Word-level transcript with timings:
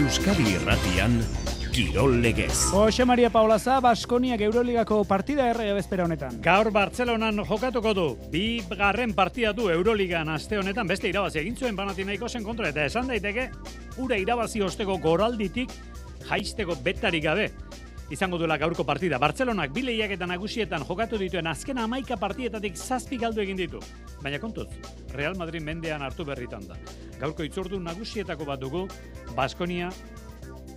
Euskadi 0.00 0.54
Irratian 0.54 1.18
Kirol 1.74 2.22
Legez. 2.22 2.70
Jose 2.72 3.04
Maria 3.04 3.28
Paulaza, 3.28 3.80
Baskoniak 3.84 4.40
Euroligako 4.40 5.02
partida 5.04 5.50
errege 5.50 5.74
bezpera 5.76 6.06
honetan. 6.06 6.38
Gaur 6.40 6.70
Bartzelonan 6.72 7.42
jokatuko 7.44 7.92
du. 7.92 8.06
Bi 8.32 8.62
garren 8.70 9.12
partida 9.12 9.52
du 9.52 9.68
Euroligan 9.68 10.30
aste 10.32 10.56
honetan 10.56 10.88
beste 10.88 11.10
irabazi 11.10 11.42
egin 11.42 11.58
zuen 11.58 11.76
Panathinaiko 11.76 12.30
zen 12.30 12.46
kontra 12.46 12.70
eta 12.72 12.86
esan 12.88 13.12
daiteke 13.12 13.50
ura 14.00 14.16
irabazi 14.16 14.64
osteko 14.64 14.96
goralditik 15.04 15.74
jaisteko 16.30 16.78
betari 16.80 17.20
gabe 17.20 17.50
izango 18.10 18.38
duela 18.38 18.58
gaurko 18.58 18.84
partida. 18.84 19.18
Bartzelonak 19.18 19.72
bi 19.72 20.00
eta 20.00 20.26
nagusietan 20.26 20.84
jokatu 20.84 21.18
dituen 21.18 21.46
azken 21.46 21.78
amaika 21.78 22.16
partietatik 22.16 22.76
zazpi 22.76 23.16
galdu 23.16 23.40
egin 23.40 23.56
ditu. 23.56 23.78
Baina 24.22 24.38
kontuz, 24.38 24.68
Real 25.14 25.36
Madrid 25.36 25.62
mendean 25.62 26.02
hartu 26.02 26.24
berritan 26.24 26.66
da. 26.66 26.76
Gaurko 27.18 27.42
itzordu 27.42 27.80
nagusietako 27.80 28.44
bat 28.44 28.60
dugu, 28.60 28.88
Baskonia, 29.36 29.90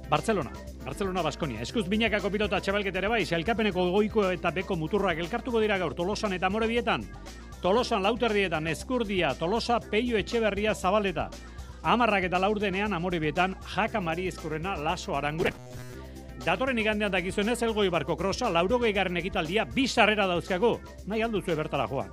Barcelona. 0.09 0.51
Barcelona 0.85 1.21
Baskonia. 1.21 1.61
Eskuz 1.61 1.87
binakako 1.89 2.29
pilota 2.29 2.59
txabalket 2.61 2.95
ere 2.95 3.07
bai, 3.07 3.23
elkapeneko 3.23 3.89
goiko 3.91 4.29
eta 4.31 4.51
beko 4.51 4.75
muturrak 4.75 5.17
elkartuko 5.17 5.59
dira 5.59 5.77
gaur 5.77 5.95
Tolosan 5.95 6.33
eta 6.33 6.49
Morebietan. 6.49 7.07
Tolosan 7.61 8.03
lauterdietan 8.03 8.67
Eskurdia, 8.67 9.33
Tolosa 9.39 9.79
Peio 9.79 10.17
Etxeberria 10.17 10.75
Zabaleta. 10.75 11.29
Amarrak 11.83 12.27
eta 12.29 12.39
laurdenean 12.39 12.93
Amorebietan 12.93 13.55
Jaka 13.75 14.01
Mari 14.01 14.27
Eskurrena 14.27 14.75
Laso 14.77 15.15
Arangure. 15.15 15.53
Datorren 16.43 16.79
igandean 16.81 17.11
dakizuenez 17.11 17.61
elgoi 17.63 17.87
barko 17.87 18.17
krosa, 18.19 18.49
laurogei 18.51 18.91
garen 18.91 19.15
egitaldia, 19.15 19.63
bi 19.63 19.85
sarrera 19.87 20.25
dauzkago. 20.27 20.73
Nahi 21.07 21.21
alduzue 21.23 21.55
bertara 21.55 21.85
joan. 21.87 22.09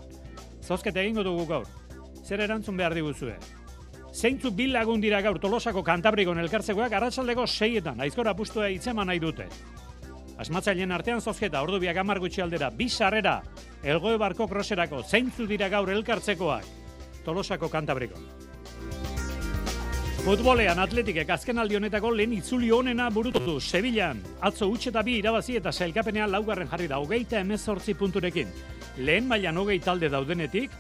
Zozkete 0.62 1.02
egingo 1.02 1.24
dugu 1.26 1.46
gaur. 1.48 1.66
Zer 2.22 2.44
erantzun 2.46 2.76
behar 2.78 2.94
diguzue? 2.94 3.34
Zeintzu 4.14 4.52
bil 4.54 4.70
lagun 4.74 5.02
dira 5.02 5.20
gaur 5.22 5.40
tolosako 5.42 5.82
kantabrikon 5.82 6.38
elkartzekoak 6.44 6.94
arratsaldeko 6.94 7.46
seietan, 7.46 8.00
aizkora 8.06 8.36
pustua 8.38 8.68
itzema 8.70 9.04
nahi 9.04 9.18
dute. 9.22 9.48
Asmatzaileen 10.38 10.94
artean 10.94 11.20
zozketa, 11.20 11.62
ordu 11.62 11.80
biak 11.82 11.98
amar 11.98 12.20
gutxi 12.22 12.42
aldera, 12.42 12.70
bi 12.70 12.88
sarrera, 12.88 13.40
elgoe 13.82 14.14
barko 14.18 14.46
kroserako, 14.48 15.02
zeintzu 15.02 15.46
dira 15.50 15.68
gaur 15.68 15.90
elkartzekoak, 15.90 16.70
tolosako 17.26 17.68
kantabrikon. 17.68 18.49
Futbolean 20.20 20.76
atletikek 20.76 21.30
azken 21.32 21.58
aldi 21.62 21.78
honetako 21.78 22.10
lehen 22.12 22.34
itzuli 22.36 22.68
honena 22.76 23.06
burutu 23.10 23.40
du 23.40 23.54
Sevillan. 23.60 24.18
Atzo 24.44 24.66
utxe 24.68 24.90
eta 24.90 25.00
bi 25.02 25.14
irabazi 25.16 25.56
eta 25.56 25.72
sailkapenean 25.72 26.28
laugarren 26.30 26.68
jarri 26.68 26.88
da 26.90 26.98
hogeita 27.00 27.38
emezortzi 27.40 27.94
punturekin. 27.96 28.50
Lehen 28.98 29.26
mailan 29.30 29.56
hogei 29.56 29.78
talde 29.80 30.10
daudenetik, 30.12 30.76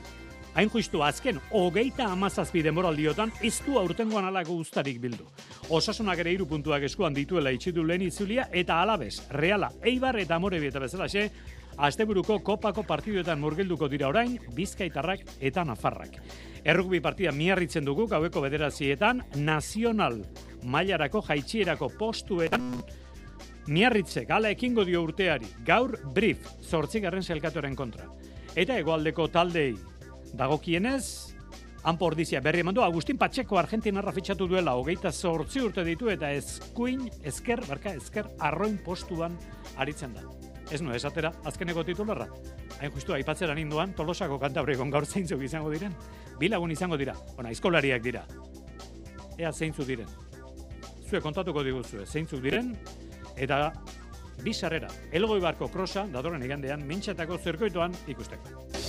Hain 0.54 0.68
justu 0.68 0.98
azken, 1.06 1.38
hogeita 1.54 2.08
amazazpi 2.10 2.62
demoraldiotan, 2.66 3.30
ez 3.40 3.60
du 3.62 3.78
aurtengoan 3.78 4.26
alako 4.26 4.56
ustarik 4.58 4.98
bildu. 5.00 5.28
Osasunak 5.70 6.18
ere 6.18 6.32
iru 6.34 6.48
puntuak 6.50 6.82
eskuan 6.88 7.14
dituela 7.14 7.52
itxitu 7.54 7.84
lehen 7.86 8.02
itzulia, 8.08 8.48
eta 8.50 8.80
alabez, 8.82 9.20
reala, 9.30 9.70
eibar 9.86 10.18
eta 10.18 10.34
amore 10.36 10.58
bieta 10.58 10.82
bezalaxe, 10.82 11.28
asteburuko 11.76 12.38
kopako 12.44 12.84
partiduetan 12.88 13.40
murgilduko 13.40 13.88
dira 13.88 14.08
orain, 14.08 14.38
bizkaitarrak 14.56 15.24
eta 15.40 15.64
nafarrak. 15.64 16.18
Errugbi 16.64 17.00
partida 17.00 17.32
miarritzen 17.32 17.84
dugu, 17.84 18.06
gaueko 18.08 18.42
bederazietan, 18.44 19.22
nazional 19.36 20.20
mailarako 20.64 21.22
jaitsierako 21.28 21.90
postuetan, 21.98 22.72
miarritze, 23.68 24.24
gala 24.28 24.50
ekingo 24.50 24.84
dio 24.84 25.02
urteari, 25.02 25.48
gaur 25.64 25.96
brief, 26.14 26.46
zortzigarren 26.62 27.22
zelkatoren 27.22 27.76
kontra. 27.76 28.10
Eta 28.56 28.76
egoaldeko 28.78 29.28
taldei, 29.28 29.74
Dagokienez, 30.34 31.36
Anpo 31.80 32.04
ordizia 32.10 32.42
berri 32.44 32.60
emandu, 32.60 32.82
Agustin 32.84 33.16
Patxeko 33.16 33.56
Argentinarra 33.56 34.12
fitxatu 34.12 34.44
duela, 34.50 34.74
hogeita 34.76 35.12
zortzi 35.12 35.62
urte 35.64 35.84
ditu 35.86 36.10
eta 36.12 36.28
eskuin, 36.36 37.06
esker, 37.24 37.64
barka, 37.68 37.94
esker, 37.96 38.28
arroin 38.50 38.76
postuan 38.84 39.38
aritzen 39.80 40.12
da. 40.12 40.26
Ez 40.70 40.80
no, 40.82 40.94
esatera, 40.94 41.32
azkeneko 41.44 41.82
titularra. 41.84 42.28
Hain 42.78 42.92
justu, 42.94 43.14
aipatzera 43.16 43.54
ninduan, 43.58 43.94
tolosako 43.98 44.38
kantabrekon 44.38 44.90
gaur 44.94 45.06
zeintzuk 45.06 45.42
izango 45.42 45.72
diren. 45.74 45.94
Bilagun 46.38 46.70
izango 46.70 46.98
dira, 47.00 47.16
ona, 47.36 47.50
izkolariak 47.50 48.04
dira. 48.04 48.24
Ea 49.38 49.50
zeintzu 49.52 49.86
diren. 49.88 50.08
Zue 51.08 51.20
kontatuko 51.20 51.64
diguzue, 51.66 52.06
zeintzuk 52.06 52.42
diren, 52.44 52.70
eta 53.36 53.72
bizarrera, 54.44 54.88
elgoi 55.12 55.40
barko 55.42 55.68
krosa, 55.72 56.06
dadoren 56.12 56.42
igandean, 56.46 56.86
mintxatako 56.86 57.40
zirkoituan 57.42 57.96
ikusteko. 58.08 58.79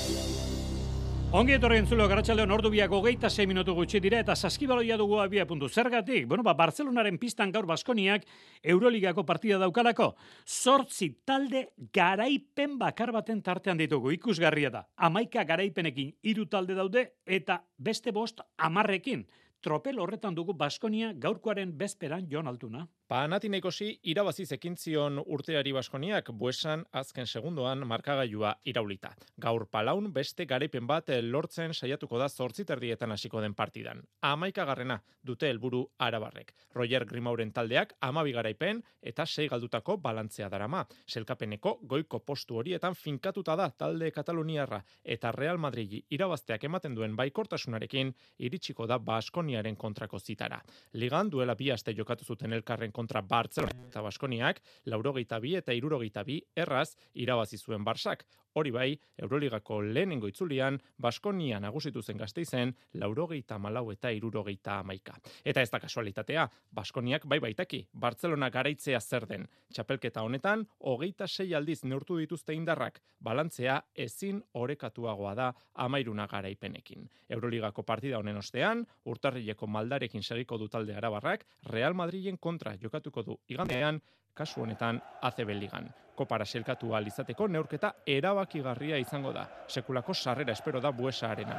Ongi 1.32 1.54
etorri 1.56 1.78
entzulo, 1.80 2.04
garatxaldeon 2.12 2.52
ordu 2.52 2.68
biako 2.74 2.98
geita 3.06 3.30
6 3.32 3.46
minutu 3.48 3.72
gutxi 3.72 4.02
dira 4.04 4.18
eta 4.20 4.34
saskibaloia 4.36 4.98
dugu 5.00 5.22
abia 5.24 5.46
puntu. 5.48 5.70
Zergatik, 5.72 6.26
bueno, 6.28 6.44
ba, 6.44 6.52
Barcelonaren 6.60 7.16
pistan 7.18 7.54
gaur 7.56 7.64
Baskoniak 7.70 8.26
Euroligako 8.74 9.24
partida 9.26 9.58
daukalako. 9.62 10.10
Zortzi 10.44 11.08
talde 11.24 11.70
garaipen 11.94 12.76
bakar 12.78 13.14
baten 13.16 13.40
tartean 13.42 13.80
ditugu, 13.80 14.12
ikusgarria 14.12 14.74
da. 14.76 14.84
Amaika 14.98 15.46
garaipenekin 15.48 16.12
hiru 16.22 16.50
talde 16.52 16.76
daude 16.76 17.06
eta 17.24 17.62
beste 17.78 18.12
bost 18.12 18.44
amarrekin. 18.58 19.24
Tropel 19.64 20.04
horretan 20.04 20.36
dugu 20.36 20.52
Baskonia 20.52 21.14
gaurkoaren 21.16 21.72
bezperan 21.78 22.28
joan 22.28 22.52
altuna. 22.52 22.90
Panathinaikosi 23.12 23.88
irabazi 24.08 24.46
ekin 24.56 24.78
zion 24.80 25.18
urteari 25.36 25.74
Baskoniak 25.76 26.30
buesan 26.42 26.86
azken 26.96 27.26
segundoan 27.28 27.82
markagailua 27.88 28.54
iraulita. 28.64 29.10
Gaur 29.44 29.66
palaun 29.68 30.06
beste 30.14 30.46
garaipen 30.48 30.86
bat 30.88 31.12
lortzen 31.26 31.74
saiatuko 31.74 32.18
da 32.22 32.30
zortziterdietan 32.30 33.12
hasiko 33.12 33.42
den 33.42 33.54
partidan. 33.54 34.00
Amaika 34.22 34.64
garrena 34.64 34.98
dute 35.28 35.50
helburu 35.50 35.82
arabarrek. 36.00 36.54
Roger 36.74 37.06
Grimauren 37.06 37.52
taldeak 37.52 37.92
amabi 38.02 38.32
garaipen 38.32 38.80
eta 39.02 39.26
sei 39.26 39.50
galdutako 39.50 39.98
balantzea 39.98 40.48
darama. 40.50 40.86
Selkapeneko 41.06 41.80
goiko 41.84 42.20
postu 42.20 42.62
horietan 42.62 42.96
finkatuta 42.96 43.58
da 43.58 43.70
talde 43.72 44.12
Kataluniarra 44.12 44.82
eta 45.04 45.34
Real 45.36 45.58
Madridi 45.58 46.02
irabazteak 46.10 46.64
ematen 46.64 46.96
duen 46.96 47.20
baikortasunarekin 47.20 48.16
iritsiko 48.40 48.88
da 48.88 49.00
Baskoniaren 49.00 49.76
kontrako 49.76 50.20
zitara. 50.20 50.64
Ligan 50.94 51.30
duela 51.30 51.60
bi 51.60 51.72
aste 51.72 51.92
jokatu 51.92 52.24
zuten 52.24 52.54
elkarren 52.54 52.96
kontra 53.02 53.22
Barcelona 53.26 53.88
eta 53.88 54.04
Baskoniak, 54.06 54.62
laurogeita 54.92 55.40
bi 55.44 55.56
eta 55.60 55.74
irurogeita 55.76 56.24
bi 56.28 56.38
erraz 56.56 56.94
irabazi 57.14 57.58
zuen 57.58 57.84
Barsak. 57.84 58.24
Hori 58.60 58.72
bai, 58.72 58.90
Euroligako 59.24 59.78
lehenengo 59.82 60.28
itzulian, 60.28 60.76
Baskonia 61.00 61.60
nagusitu 61.64 62.02
zen 62.04 62.18
gazteizen, 62.20 62.74
laurogeita 63.00 63.58
malau 63.60 63.86
eta 63.94 64.12
irurogeita 64.12 64.80
amaika. 64.82 65.16
Eta 65.46 65.62
ez 65.64 65.70
da 65.72 65.80
kasualitatea, 65.80 66.48
Baskoniak 66.76 67.28
bai 67.32 67.40
baitaki, 67.40 67.86
Barcelona 67.94 68.50
garaitzea 68.52 69.00
zer 69.00 69.26
den. 69.30 69.48
Txapelketa 69.72 70.24
honetan, 70.28 70.66
hogeita 70.80 71.28
sei 71.28 71.54
aldiz 71.56 71.80
neurtu 71.86 72.18
dituzte 72.20 72.54
indarrak, 72.54 73.00
balantzea 73.20 73.78
ezin 73.96 74.44
orekatuagoa 74.54 75.34
da 75.36 75.54
amairuna 75.86 76.28
garaipenekin. 76.28 77.08
Euroligako 77.30 77.88
partida 77.88 78.20
honen 78.20 78.38
ostean, 78.44 78.84
urtarrileko 79.06 79.68
maldarekin 79.68 80.24
segiko 80.24 80.60
du 80.60 80.68
talde 80.68 80.96
arabarrak, 80.96 81.48
Real 81.72 81.96
Madriden 81.96 82.38
kontra 82.38 82.76
jokatuko 82.82 83.24
du 83.24 83.38
igandean, 83.48 84.02
kasu 84.34 84.62
honetan 84.62 85.02
ACB 85.22 85.54
ligan. 85.60 85.90
Kopara 86.16 86.46
selkatu 86.46 86.92
izateko 87.06 87.48
neurketa 87.48 87.94
erabakigarria 88.06 88.98
izango 88.98 89.32
da. 89.34 89.48
Sekulako 89.68 90.14
sarrera 90.14 90.52
espero 90.52 90.82
da 90.82 90.92
buesa 90.92 91.32
arena. 91.32 91.56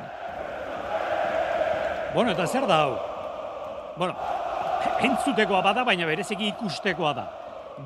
Bueno, 2.15 2.33
eta 2.33 2.47
zer 2.47 2.67
da 2.67 2.83
hau? 2.83 2.99
Bueno, 3.97 4.17
entzutekoa 5.09 5.63
bada, 5.63 5.85
baina 5.85 6.07
bereziki 6.07 6.49
ikustekoa 6.49 7.13
da. 7.15 7.31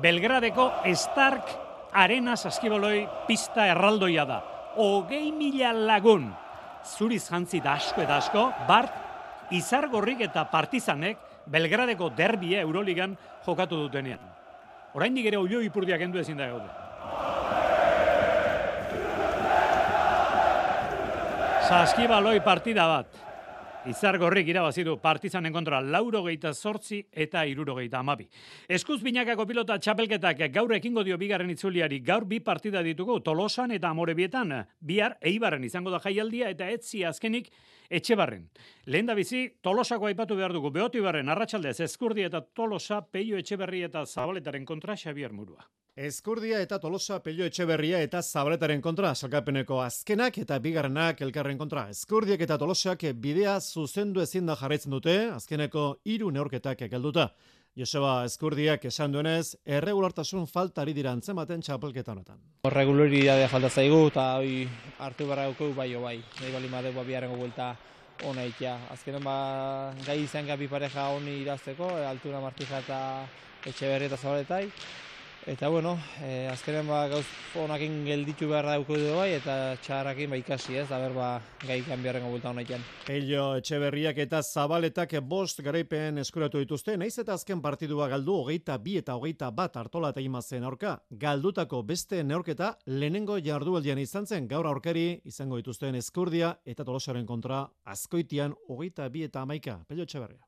Belgradeko 0.01 0.71
Stark 0.93 1.47
Arena 1.93 2.35
saskiboloi 2.35 3.07
pista 3.27 3.65
erraldoia 3.67 4.25
da. 4.25 4.41
Ogei 4.77 5.31
mila 5.31 5.71
lagun 5.73 6.27
zuriz 6.87 7.23
jantzi 7.29 7.59
da 7.63 7.73
asko 7.77 8.01
eta 8.03 8.17
asko, 8.17 8.43
Bart, 8.67 8.93
Izargorrik 9.51 10.21
eta 10.27 10.43
Partizanek 10.51 11.26
Belgradeko 11.47 12.09
derbia 12.17 12.61
Euroligan 12.61 13.15
jokatu 13.45 13.79
dutenean. 13.85 14.19
Oraindik 14.97 15.27
ere 15.29 15.37
oio 15.37 15.61
ipurdiak 15.61 16.01
endu 16.01 16.19
ezin 16.19 16.37
da 16.37 16.47
gaude. 16.51 16.67
Saskibaloi 21.67 22.39
partida 22.43 22.87
bat. 22.87 23.26
Izargorrik 23.85 24.47
irabazi 24.49 24.83
du 24.83 24.97
partizanen 24.99 25.53
kontra 25.53 25.79
lauro 25.79 26.23
geita 26.25 26.53
sortzi 26.53 26.97
eta 27.11 27.45
iruro 27.45 27.75
geita 27.77 27.99
amabi. 27.99 28.25
Eskuz 28.67 28.97
binakako 29.03 29.45
pilota 29.47 29.77
txapelketak 29.79 30.41
gaur 30.51 30.73
ekingo 30.75 31.03
dio 31.07 31.17
bigarren 31.17 31.53
itzuliari 31.53 31.99
gaur 31.99 32.25
bi 32.25 32.39
partida 32.39 32.81
ditugu 32.83 33.19
tolosan 33.21 33.71
eta 33.71 33.93
amorebietan. 33.93 34.53
Bihar 34.81 35.17
eibarren 35.21 35.63
izango 35.63 35.93
da 35.93 36.01
jaialdia 36.03 36.49
eta 36.49 36.69
etzi 36.73 37.05
azkenik 37.05 37.51
etxebarren. 37.89 38.49
Lehen 38.85 39.05
da 39.05 39.15
bizi, 39.15 39.45
tolosako 39.61 40.07
aipatu 40.07 40.35
behar 40.35 40.53
dugu, 40.53 40.71
barren, 40.71 41.29
arratsaldez, 41.29 41.79
eskurdi 41.79 42.23
eta 42.23 42.41
tolosa, 42.41 43.01
peio 43.01 43.37
etxeberri 43.37 43.83
eta 43.83 44.05
zabaletaren 44.05 44.65
kontra 44.65 44.95
Xabier 44.95 45.31
Murua. 45.31 45.65
Eskurdia 45.97 46.59
eta 46.61 46.77
Tolosa 46.77 47.15
Pello 47.25 47.47
Etxeberria 47.49 47.97
eta 48.05 48.19
Zabaletaren 48.21 48.83
kontra 48.85 49.15
salkapeneko 49.15 49.79
azkenak 49.81 50.35
eta 50.43 50.59
bigarrenak 50.61 51.23
elkarren 51.25 51.57
kontra. 51.57 51.87
Eskurdiak 51.89 52.43
eta 52.45 52.53
Tolosak 52.61 53.01
bidea 53.17 53.55
zuzendu 53.59 54.21
ezin 54.21 54.45
da 54.45 54.53
jarraitzen 54.59 54.93
dute, 54.93 55.15
azkeneko 55.33 55.87
hiru 56.05 56.29
neurketak 56.29 56.83
gelduta. 56.91 57.31
Joseba 57.73 58.11
Eskurdiak 58.29 58.85
esan 58.91 59.15
duenez, 59.17 59.55
erregulartasun 59.65 60.45
faltari 60.45 60.93
dira 60.93 61.15
antzematen 61.17 61.65
txapelketa 61.65 62.13
honetan. 62.13 62.45
Regularidadea 62.69 63.49
falta 63.49 63.73
zaigu 63.73 64.03
eta 64.11 64.27
hori 64.37 64.69
hartu 64.99 65.25
barra 65.25 65.49
gaukeu 65.49 65.73
bai 65.73 65.89
o 65.95 66.03
bai. 66.05 66.19
Nahi 66.43 66.53
bali 66.59 66.69
madeu 66.69 66.93
ba 66.93 67.07
biharrengo 67.09 67.41
buelta 67.41 67.73
ona 68.29 68.45
ikia. 68.45 68.77
Azkenen 68.93 69.25
ba 69.25 69.35
gai 70.05 70.21
izan 70.29 70.45
gabi 70.45 70.69
pareja 70.69 71.09
honi 71.09 71.39
irazteko, 71.41 71.89
altura 72.13 72.45
martija 72.45 72.85
eta 72.85 73.01
etxe 73.65 73.89
berri 73.89 74.13
eta 74.13 74.21
zabaletai. 74.21 74.65
Eta 75.47 75.69
bueno, 75.69 75.97
eh, 76.23 76.49
azkenen 76.51 76.89
ba 76.89 77.05
gauz 77.07 77.23
onakin 77.55 78.01
gelditu 78.03 78.49
beharra 78.49 78.73
dauko 78.75 78.97
du 78.99 79.13
bai 79.15 79.29
eta 79.31 79.77
txarrakin 79.79 80.29
ba 80.29 80.35
ikasi 80.41 80.75
ez, 80.75 80.89
da 80.89 80.99
ber 80.99 81.13
ba 81.15 81.29
gai 81.61 81.77
kanbiarrengo 81.87 82.27
bulta 82.33 82.49
honaitan. 82.49 82.83
Pello 83.05 83.55
Etxeberriak 83.55 84.19
eta 84.25 84.41
Zabaletak 84.43 85.15
bost 85.23 85.63
garaipen 85.63 86.19
eskuratu 86.19 86.59
dituzte, 86.59 86.97
naiz 86.97 87.15
eta 87.23 87.37
azken 87.39 87.61
partidua 87.63 88.09
galdu 88.11 88.35
hogeita 88.41 88.77
bi 88.77 88.97
eta 88.99 89.15
hogeita 89.15 89.49
bat 89.55 89.79
hartola 89.79 90.11
eta 90.11 90.19
imazen 90.19 90.67
aurka. 90.67 90.97
Galdutako 91.11 91.81
beste 91.81 92.25
neorketa 92.25 92.73
lehenengo 92.85 93.39
jardualdian 93.39 94.03
izan 94.03 94.27
zen 94.27 94.51
gaur 94.51 94.67
aurkari 94.67 95.21
izango 95.23 95.55
dituzten 95.63 95.95
eskurdia 95.95 96.57
eta 96.65 96.83
tolosaren 96.83 97.25
kontra 97.25 97.63
azkoitian 97.85 98.53
hogeita 98.67 99.07
bi 99.07 99.23
eta 99.23 99.47
amaika. 99.47 99.79
Pello 99.87 100.03
Etxeberria. 100.03 100.43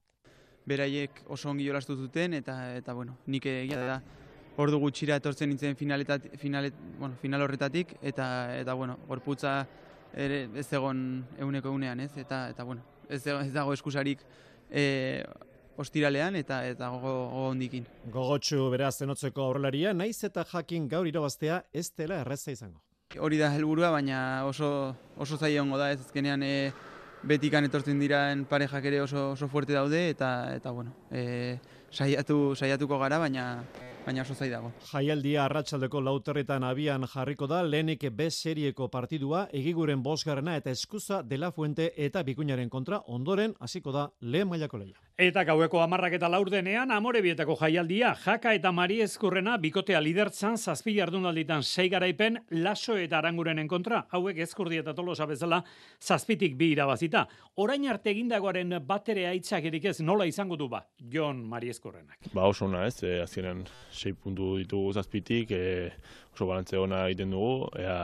beraiek 0.69 1.23
oso 1.33 1.49
ongi 1.49 1.65
jolastu 1.65 1.95
zuten 1.95 2.33
eta 2.33 2.75
eta 2.77 2.93
bueno, 2.93 3.15
nik 3.27 3.45
egia 3.45 3.79
da 3.79 4.01
ordu 4.59 4.79
gutxira 4.81 5.17
etortzen 5.19 5.50
nintzen 5.51 5.77
finaletat, 5.79 6.25
finalet, 6.39 6.75
bueno, 7.00 7.15
final 7.21 7.45
horretatik 7.45 7.95
eta 8.01 8.25
eta 8.59 8.75
bueno, 8.75 8.97
gorputza 9.07 9.61
ere 10.13 10.47
ez 10.57 10.67
egon 10.73 11.23
euneko 11.39 11.71
egunean, 11.71 12.01
ez? 12.03 12.11
Eta 12.17 12.47
eta 12.51 12.65
bueno, 12.67 12.83
ez, 13.07 13.21
ez 13.25 13.53
dago 13.56 13.73
eskusarik 13.73 14.23
e, 14.69 15.23
ostiralean 15.79 16.35
eta 16.35 16.61
eta 16.67 16.89
gogo, 16.91 17.13
gogo 17.31 17.47
hondikin. 17.53 17.88
Gogotsu 18.11 18.67
beraz 18.73 18.97
zenotzeko 19.00 19.47
aurrelaria, 19.47 19.94
naiz 19.94 20.17
eta 20.27 20.44
jakin 20.51 20.89
gaur 20.91 21.07
irabaztea 21.07 21.63
ez 21.73 21.89
dela 21.97 22.21
erreza 22.25 22.51
izango. 22.51 22.81
Hori 23.17 23.39
da 23.39 23.50
helburua, 23.56 23.89
baina 23.95 24.45
oso 24.45 24.94
oso 25.17 25.38
zaila 25.38 25.63
egongo 25.63 25.79
da, 25.81 25.91
ez 25.94 26.01
azkenean 26.03 26.44
e, 26.44 26.53
betikan 27.23 27.65
etortzen 27.67 28.00
diren 28.00 28.45
parejak 28.50 28.85
ere 28.91 29.01
oso 29.01 29.31
oso 29.33 29.47
fuerte 29.47 29.73
daude 29.73 30.09
eta 30.09 30.53
eta 30.56 30.71
bueno, 30.71 30.94
e, 31.11 31.57
saiatu 31.91 32.56
saiatuko 32.56 33.00
gara, 33.00 33.19
baina 33.19 33.63
baina 34.06 34.21
oso 34.21 34.33
zai 34.33 34.50
dago. 34.50 34.71
Jaialdia 34.91 35.44
arratsaldeko 35.45 36.01
lauterretan 36.01 36.63
abian 36.63 37.06
jarriko 37.13 37.47
da, 37.47 37.62
lehenik 37.63 38.07
B 38.12 38.30
serieko 38.30 38.88
partidua, 38.89 39.47
egiguren 39.53 40.03
bosgarrena 40.03 40.56
eta 40.57 40.71
eskuza 40.71 41.21
de 41.24 41.38
la 41.38 41.51
fuente 41.51 41.94
eta 41.97 42.24
bikuñaren 42.24 42.69
kontra, 42.69 43.03
ondoren 43.07 43.56
hasiko 43.59 43.91
da 43.91 44.09
lehen 44.21 44.50
mailako 44.50 44.77
leia. 44.77 45.08
Eta 45.19 45.42
gaueko 45.44 45.81
amarrak 45.83 46.13
eta 46.16 46.30
laurdenean, 46.31 46.94
amore 46.95 47.19
bietako 47.19 47.57
jaialdia, 47.60 48.13
jaka 48.24 48.54
eta 48.56 48.69
mari 48.71 49.01
ezkurrena 49.04 49.57
bikotea 49.60 50.00
lidertzan, 50.00 50.56
zazpi 50.56 50.94
jardunalditan 50.95 51.60
sei 51.60 51.89
garaipen, 51.92 52.38
laso 52.63 52.95
eta 52.95 53.18
arangurenen 53.18 53.68
kontra, 53.68 54.06
hauek 54.16 54.39
ezkurdi 54.45 54.80
eta 54.80 54.94
tolosa 54.95 55.27
bezala, 55.27 55.60
zazpitik 56.00 56.56
bi 56.56 56.69
irabazita. 56.71 57.25
Orain 57.60 57.89
arte 57.92 58.13
egindagoaren 58.13 58.77
batere 58.88 59.27
aitzakirik 59.33 59.89
ez 59.92 59.98
nola 60.00 60.24
izango 60.30 60.56
du 60.56 60.69
ba, 60.71 60.86
Jon 61.12 61.44
Mari 61.51 61.75
ezkurrenak. 61.75 62.31
Ba 62.31 62.48
oso 62.48 62.69
ona 62.71 62.86
ez, 62.88 63.04
e, 63.04 63.18
azkenean 63.19 63.66
6 63.92 64.16
puntu 64.24 64.54
ditugu 64.62 64.95
zazpitik, 64.95 65.51
e, 65.51 65.92
oso 66.31 66.48
balantze 66.48 66.80
ona 66.80 67.04
egiten 67.10 67.36
dugu, 67.36 67.68
ea 67.75 68.00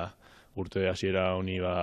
urte 0.56 0.88
hasiera 0.90 1.34
honi 1.36 1.60
ba, 1.60 1.76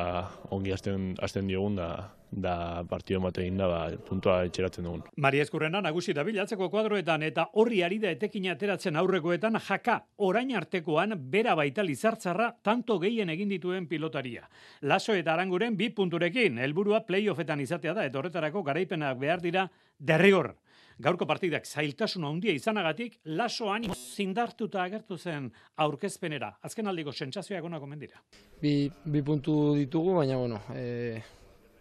ongi 0.50 0.72
hasten, 0.72 1.12
hasten 1.20 1.48
diogun 1.48 1.76
da, 1.76 1.88
da 2.32 2.84
partido 2.88 3.20
mate 3.20 3.44
da 3.50 3.68
ba, 3.68 3.80
puntua 4.08 4.38
etxeratzen 4.48 4.84
dugun. 4.84 5.02
Mari 5.16 5.42
ezkurrena 5.44 5.82
nagusi 5.84 6.14
da 6.16 6.24
bilatzeko 6.24 6.70
kuadroetan 6.72 7.22
eta 7.22 7.48
horri 7.60 7.82
ari 7.84 7.98
da 7.98 8.10
etekin 8.10 8.48
ateratzen 8.50 8.96
aurrekoetan 8.96 9.60
jaka 9.60 9.98
orain 10.16 10.54
artekoan 10.56 11.14
bera 11.30 11.54
baita 11.54 11.84
lizartzarra 11.84 12.52
tanto 12.62 12.98
gehien 12.98 13.28
egin 13.28 13.48
dituen 13.52 13.86
pilotaria. 13.86 14.48
Laso 14.82 15.14
eta 15.14 15.34
aranguren 15.34 15.76
bi 15.76 15.90
punturekin, 15.90 16.58
helburua 16.58 17.04
playoffetan 17.06 17.60
izatea 17.60 17.94
da 17.94 18.06
eta 18.08 18.18
horretarako 18.18 18.62
garaipenak 18.62 19.18
behar 19.18 19.40
dira 19.40 19.68
derrigor. 19.98 20.54
Gaurko 21.00 21.26
partidak 21.26 21.66
zailtasun 21.66 22.24
handia 22.28 22.52
izanagatik, 22.52 23.18
lasoan 23.24 23.86
zindartuta 23.92 24.82
agertu 24.82 25.16
zen 25.16 25.48
aurkezpenera. 25.76 26.52
Azken 26.62 26.86
aldiko 26.86 27.12
sentsazioak 27.12 27.64
onako 27.64 27.88
mendira. 27.88 28.20
Bi, 28.60 28.90
bi 29.04 29.22
puntu 29.22 29.74
ditugu, 29.78 30.16
baina 30.18 30.36
bueno, 30.36 30.60
e, 30.74 31.20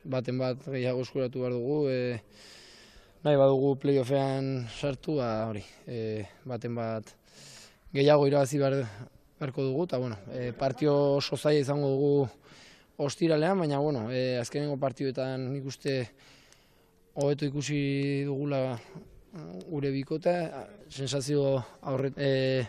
baten 0.03 0.39
bat 0.41 0.65
gehiago 0.65 1.03
eskuratu 1.05 1.43
behar 1.43 1.55
dugu. 1.57 1.79
E, 1.89 2.19
nahi 3.25 3.37
badugu 3.37 3.75
playoffean 3.81 4.51
sartu, 4.71 5.19
ba, 5.19 5.31
hori, 5.49 5.63
e, 5.85 6.23
baten 6.47 6.77
bat 6.77 7.15
gehiago 7.93 8.27
irabazi 8.29 8.61
behar, 8.61 8.79
beharko 9.39 9.65
dugu, 9.67 9.85
eta 9.89 9.99
bueno, 10.01 10.17
e, 10.33 10.51
partio 10.57 10.95
oso 11.17 11.37
zaila 11.37 11.61
izango 11.61 11.91
dugu 11.93 12.13
ostiralean, 13.01 13.59
baina 13.59 13.79
bueno, 13.81 14.07
e, 14.13 14.37
azkenengo 14.41 14.77
partioetan 14.81 15.51
nik 15.53 15.65
uste 15.69 15.95
hobeto 17.15 17.45
ikusi 17.45 18.23
dugula 18.27 18.77
gure 19.69 19.91
bikota, 19.91 20.35
sensazio 20.91 21.55
aurret, 21.87 22.17
e, 22.19 22.65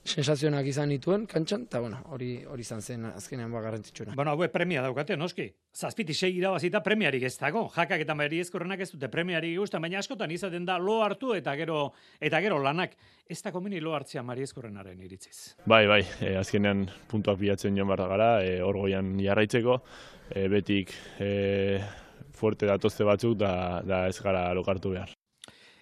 sensazionak 0.00 0.64
izan 0.66 0.88
nituen 0.88 1.26
kantxan, 1.28 1.66
eta 1.68 1.80
bueno, 1.82 1.98
hori 2.14 2.30
hori 2.48 2.64
izan 2.64 2.80
zen 2.80 3.04
azkenean 3.10 3.52
ba 3.52 3.60
garrantzitsuena. 3.60 4.14
Bueno, 4.16 4.32
hauek 4.32 4.52
premia 4.52 4.82
daukate, 4.82 5.16
noski. 5.20 5.50
Zazpiti 5.76 6.14
sei 6.14 6.32
irabazita 6.38 6.80
premiarik 6.82 7.26
ez 7.28 7.34
dago. 7.38 7.66
Jakak 7.74 8.00
eta 8.06 8.16
meri 8.16 8.40
ezkorrenak 8.40 8.80
ez 8.80 8.90
dute 8.94 9.10
premiarik 9.12 9.52
ikusten, 9.52 9.82
baina 9.84 10.00
askotan 10.00 10.32
izaten 10.32 10.64
da 10.66 10.78
lo 10.80 11.00
hartu 11.04 11.34
eta 11.36 11.54
gero 11.60 11.90
eta 12.20 12.40
gero 12.40 12.58
lanak. 12.64 12.96
Ez 13.28 13.42
da 13.44 13.52
komeni 13.52 13.80
lo 13.80 13.94
hartzea 13.94 14.24
mari 14.26 14.42
ezkorrenaren 14.48 15.00
iritziz. 15.04 15.54
Bai, 15.66 15.84
bai, 15.86 16.00
e, 16.20 16.34
azkenean 16.40 16.88
puntuak 17.10 17.38
bilatzen 17.38 17.76
joan 17.76 17.92
behar 17.92 18.06
da 18.06 18.08
gara, 18.10 18.30
e, 18.42 18.60
hor 18.64 18.80
goian 18.80 19.18
jarraitzeko, 19.20 19.82
e, 20.32 20.48
betik 20.48 20.96
e, 21.20 21.30
fuerte 22.36 22.66
datozte 22.66 23.04
batzuk 23.04 23.38
da, 23.38 23.80
da 23.84 24.06
ez 24.08 24.18
gara 24.20 24.50
lokartu 24.54 24.94
behar. 24.96 25.16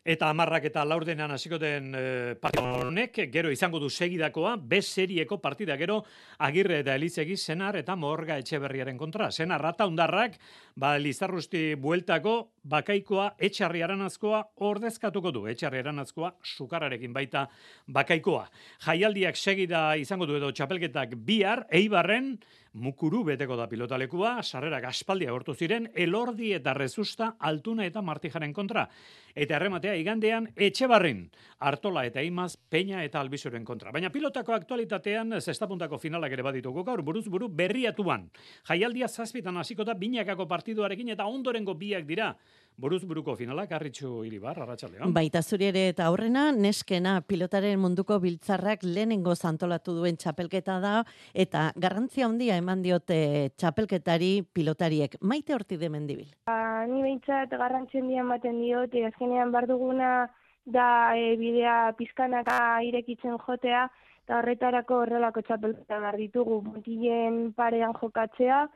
Eta 0.09 0.31
amarrak 0.33 0.65
eta 0.71 0.87
laurdenan 0.89 1.35
hasiko 1.35 1.59
den 1.61 1.91
e, 1.93 2.03
partida 2.41 2.79
honek, 2.81 3.19
gero 3.33 3.51
izango 3.53 3.81
du 3.83 3.91
segidakoa, 3.91 4.55
B 4.57 4.81
serieko 4.81 5.37
partida 5.43 5.77
gero, 5.77 5.99
agirre 6.47 6.79
eta 6.81 6.95
elizegi 6.97 7.37
senar 7.37 7.77
eta 7.77 7.97
morga 7.97 8.39
etxeberriaren 8.41 8.97
kontra. 8.97 9.29
Senar 9.31 9.61
rata 9.61 9.85
undarrak, 9.91 10.39
ba, 10.79 10.95
lizarrusti 10.99 11.75
bueltako, 11.81 12.35
bakaikoa, 12.69 13.33
etxarri 13.49 13.83
aranazkoa, 13.83 14.43
ordezkatuko 14.69 15.33
du. 15.35 15.45
Etxarri 15.51 15.81
aranazkoa, 15.83 16.33
sukarrarekin 16.45 17.15
baita 17.17 17.47
bakaikoa. 17.95 18.47
Jaialdiak 18.87 19.37
segida 19.37 19.83
izango 19.99 20.29
du 20.29 20.39
edo 20.39 20.53
txapelketak 20.55 21.17
bihar, 21.27 21.65
eibarren, 21.75 22.37
mukuru 22.79 23.25
beteko 23.27 23.57
da 23.59 23.67
pilotalekua, 23.69 24.39
sarrerak 24.43 24.85
aspaldi 24.91 25.27
agortu 25.27 25.55
ziren, 25.55 25.89
elordi 25.97 26.53
eta 26.55 26.75
rezusta, 26.77 27.33
altuna 27.41 27.87
eta 27.89 28.03
martijaren 28.05 28.53
kontra. 28.55 28.87
Eta 29.35 29.57
errematea 29.57 29.95
igandean 29.99 30.49
etxebarrin, 30.55 31.25
artola 31.65 32.05
eta 32.07 32.23
imaz, 32.23 32.57
peña 32.71 33.03
eta 33.07 33.21
albizuren 33.21 33.65
kontra. 33.65 33.93
Baina 33.95 34.13
pilotako 34.15 34.55
aktualitatean 34.55 35.41
zestapuntako 35.41 35.99
finalak 35.99 36.35
ere 36.37 36.45
badituko 36.47 36.85
gaur, 36.85 37.03
buruz 37.03 37.27
buru 37.27 37.49
berriatuan. 37.49 38.29
Jaialdia 38.69 39.09
zazpitan 39.09 39.57
hasiko 39.57 39.85
da 39.85 39.95
binakako 39.99 40.47
partiduarekin 40.69 41.09
eta 41.15 41.27
ondorengo 41.27 41.75
biak 41.75 42.05
dira. 42.07 42.35
Buruz 42.79 43.03
buruko 43.03 43.35
finalak, 43.35 43.73
arritxu 43.73 44.23
iribar, 44.23 44.61
arratsaldeon. 44.63 45.11
Baita 45.13 45.41
zuri 45.43 45.67
ere 45.67 45.89
eta 45.91 46.05
aurrena, 46.07 46.53
neskena 46.53 47.17
pilotaren 47.27 47.81
munduko 47.81 48.21
biltzarrak 48.23 48.85
lehenengo 48.85 49.35
zantolatu 49.35 49.97
duen 49.97 50.17
txapelketa 50.17 50.79
da, 50.79 50.93
eta 51.35 51.73
garrantzia 51.75 52.29
handia 52.29 52.57
eman 52.57 52.85
diote 52.85 53.51
txapelketari 53.57 54.45
pilotariek. 54.55 55.17
Maite 55.23 55.57
horti 55.57 55.77
demendibil. 55.77 56.31
Ba, 56.47 56.87
ni 56.87 57.03
behintzat 57.03 57.51
garrantzien 57.51 58.07
dian 58.07 58.31
baten 58.31 58.63
diot, 58.63 58.95
e, 58.95 59.09
azkenean 59.11 59.51
bar 59.51 59.67
duguna 59.67 60.29
da 60.65 61.17
e, 61.19 61.35
bidea 61.41 61.97
pizkanaka 61.99 62.79
irekitzen 62.87 63.41
jotea, 63.43 63.89
eta 64.23 64.39
horretarako 64.39 65.03
horrelako 65.03 65.43
txapelketa 65.43 65.99
behar 65.99 66.21
ditugu, 66.23 66.63
mutilen 66.63 67.49
parean 67.59 67.97
jokatzea, 67.99 68.69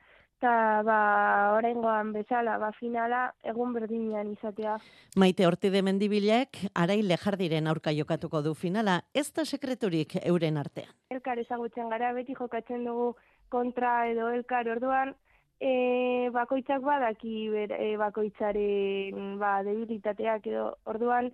eta 0.43 0.83
ba, 0.83 1.55
oraingoan 1.55 2.11
bezala, 2.13 2.57
ba, 2.59 2.73
finala 2.75 3.29
egun 3.47 3.73
berdinean 3.77 4.33
izatea. 4.33 4.75
Maite 5.15 5.47
horti 5.47 5.71
demendibilek, 5.71 6.59
arai 6.75 6.99
lejardiren 7.07 7.71
aurka 7.71 7.93
jokatuko 7.95 8.43
du 8.43 8.55
finala, 8.59 9.05
ez 9.15 9.31
da 9.33 9.45
sekreturik 9.45 10.17
euren 10.25 10.59
artean. 10.59 10.91
Elkar 11.15 11.39
ezagutzen 11.39 11.89
gara, 11.95 12.11
beti 12.17 12.35
jokatzen 12.35 12.83
dugu 12.89 13.13
kontra 13.55 14.09
edo 14.11 14.33
elkar 14.35 14.67
orduan, 14.67 15.15
e, 15.61 16.29
bakoitzak 16.35 16.83
badaki 16.83 17.47
ber, 17.55 17.79
e, 17.79 17.95
bakoitzaren 18.03 19.39
ba, 19.39 19.61
debilitateak 19.63 20.51
edo 20.51 20.73
orduan, 20.91 21.31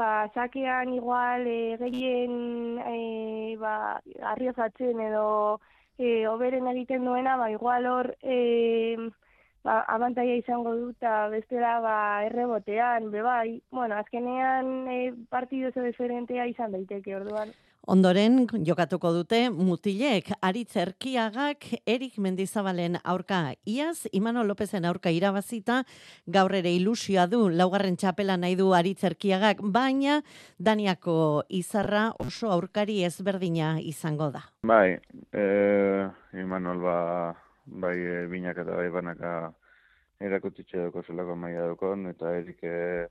ba, 0.00 0.30
sakean 0.32 0.96
igual 0.96 1.44
e, 1.44 1.76
gehien 1.84 2.80
e, 2.80 3.56
ba, 3.60 4.00
arriozatzen 4.32 5.04
edo 5.10 5.26
e, 5.98 6.26
oberen 6.28 6.68
egiten 6.72 7.04
duena, 7.04 7.36
ba, 7.36 7.50
igual 7.50 7.86
hor 7.86 8.10
e, 8.22 8.96
ba, 9.64 9.80
abantaia 9.96 10.36
izango 10.36 10.74
du, 10.76 10.90
eta 10.96 11.28
bestela 11.32 11.78
ba, 11.84 11.96
errebotean, 12.28 13.10
bebai, 13.10 13.60
bueno, 13.70 13.96
azkenean 13.96 14.88
e, 14.88 14.98
partidu 15.30 15.72
oso 15.72 15.86
diferentea 15.86 16.46
izan 16.52 16.76
daiteke, 16.76 17.16
orduan. 17.16 17.52
Ondoren 17.86 18.48
jokatuko 18.66 19.12
dute 19.14 19.44
mutilek 19.54 20.32
Aritz 20.42 20.72
Erkiagak 20.82 21.68
Erik 21.86 22.16
Mendizabalen 22.18 22.96
aurka 23.06 23.52
iaz 23.62 24.08
Imano 24.10 24.42
Lopezen 24.42 24.88
aurka 24.90 25.12
irabazita 25.14 25.76
gaur 26.26 26.50
ere 26.58 26.72
ilusioa 26.74 27.28
du 27.30 27.44
laugarren 27.46 27.94
txapela 27.94 28.34
nahi 28.42 28.56
du 28.58 28.72
Aritz 28.74 29.04
Erkiagak 29.06 29.62
baina 29.76 30.16
Daniako 30.58 31.44
izarra 31.60 32.08
oso 32.24 32.50
aurkari 32.50 33.04
ezberdina 33.06 33.76
izango 33.78 34.32
da. 34.34 34.42
Bai, 34.66 34.98
eh 35.30 36.42
Imanol 36.42 36.82
ba 36.82 36.96
bai 37.66 37.96
e, 38.00 38.26
binak 38.26 38.58
eta 38.64 38.80
bai 38.80 38.88
banaka 38.90 39.36
erakutitxe 40.18 40.88
duko 40.88 41.06
zelako 41.06 41.38
maia 41.38 41.70
dukon 41.70 42.10
eta 42.10 42.34
Erik 42.34 42.66
eh 42.66 43.06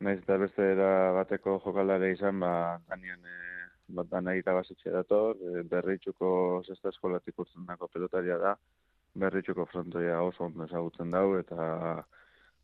naiz 0.00 0.20
eta 0.20 0.36
beste 0.36 0.70
era 0.76 0.92
bateko 1.22 1.56
jokalare 1.64 2.12
izan 2.12 2.44
ba 2.44 2.52
Danian 2.90 3.24
eh 3.24 3.53
bat 3.88 4.08
da 4.10 4.20
nahi 4.20 4.40
irabazitxe 4.40 4.90
dator, 4.90 5.36
e, 5.36 5.62
berritxuko 5.68 6.28
zesta 6.66 6.88
eskolatik 6.88 7.38
urtzen 7.38 7.66
dako 7.66 7.88
pelotaria 7.88 8.38
da, 8.38 8.54
berritxuko 9.14 9.66
frontoia 9.70 10.22
oso 10.22 10.44
ondo 10.48 10.64
ezagutzen 10.64 11.10
dau, 11.10 11.26
eta 11.38 11.58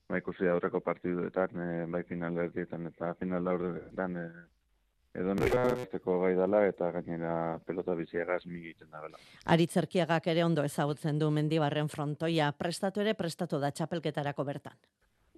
ba, 0.09 0.19
ikusi 0.19 0.49
aurreko 0.49 0.81
partiduetan, 0.81 1.61
e, 1.67 1.85
bai 1.93 2.03
final 2.09 2.39
erdietan 2.47 2.89
eta 2.91 3.13
final 3.21 3.45
laurdetan, 3.45 4.17
e, 4.17 4.31
edo 5.21 5.35
nirako 5.35 6.19
gai 6.23 6.35
dela 6.39 6.65
eta 6.69 6.91
gainera 6.95 7.35
pelota 7.67 7.95
biziagaz 7.99 8.45
migiten 8.47 8.91
da 8.91 9.01
bela. 9.03 9.19
Aritzerkiagak 9.55 10.27
ere 10.31 10.45
ondo 10.45 10.65
ezagutzen 10.65 11.19
du 11.19 11.31
mendibarren 11.35 11.89
frontoia, 11.89 12.53
prestatu 12.53 13.03
ere 13.03 13.15
prestatu 13.19 13.59
da 13.59 13.73
txapelketarako 13.75 14.45
bertan. 14.45 14.77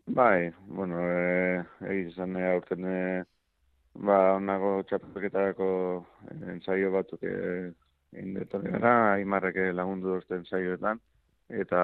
Bai, 0.07 0.53
bueno, 0.67 0.99
e, 0.99 1.63
egizan 1.89 2.37
e, 2.37 2.47
aurten 2.53 2.85
e, 2.85 3.25
ba, 3.95 4.19
onago 4.37 4.83
txapelketarako 4.89 5.69
ensaio 6.55 6.91
batzuk 6.95 7.25
egin 7.29 8.35
detorri 8.39 8.73
gara, 8.73 9.19
imarreke 9.21 9.71
lagundu 9.73 10.15
dozte 10.17 10.37
ensaioetan, 10.41 11.01
eta 11.63 11.83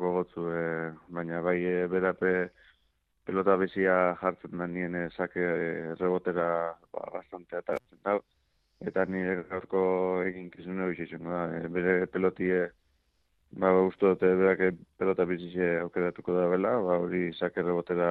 gogotzu, 0.00 0.48
e, 0.56 0.64
baina 1.16 1.40
bai 1.44 1.58
e, 1.68 1.86
berape 1.92 2.32
pelota 3.28 3.56
bizia 3.60 4.16
jartzen 4.20 4.58
da 4.58 4.66
nien 4.66 4.94
e, 4.96 5.08
sake 5.16 5.46
rebotera 6.00 6.76
ba, 6.92 7.06
bastante 7.16 7.56
atatzen 7.60 8.00
da, 8.04 8.18
eta 8.90 9.04
nire 9.04 9.42
gaurko 9.50 9.82
egin 10.24 10.50
kizun 10.50 10.80
bizitzen 10.88 11.24
da, 11.28 11.42
e, 11.58 11.68
bere 11.68 12.06
pelotie 12.06 12.70
ba, 13.52 13.72
uste 13.84 14.14
dute 14.14 14.32
berak 14.40 14.80
pelota 14.98 15.26
bizitze 15.28 15.72
aukeratuko 15.84 16.36
da 16.38 16.46
bela, 16.48 16.76
ba, 16.86 16.98
hori 17.04 17.28
sake 17.36 17.62
rebotera 17.66 18.10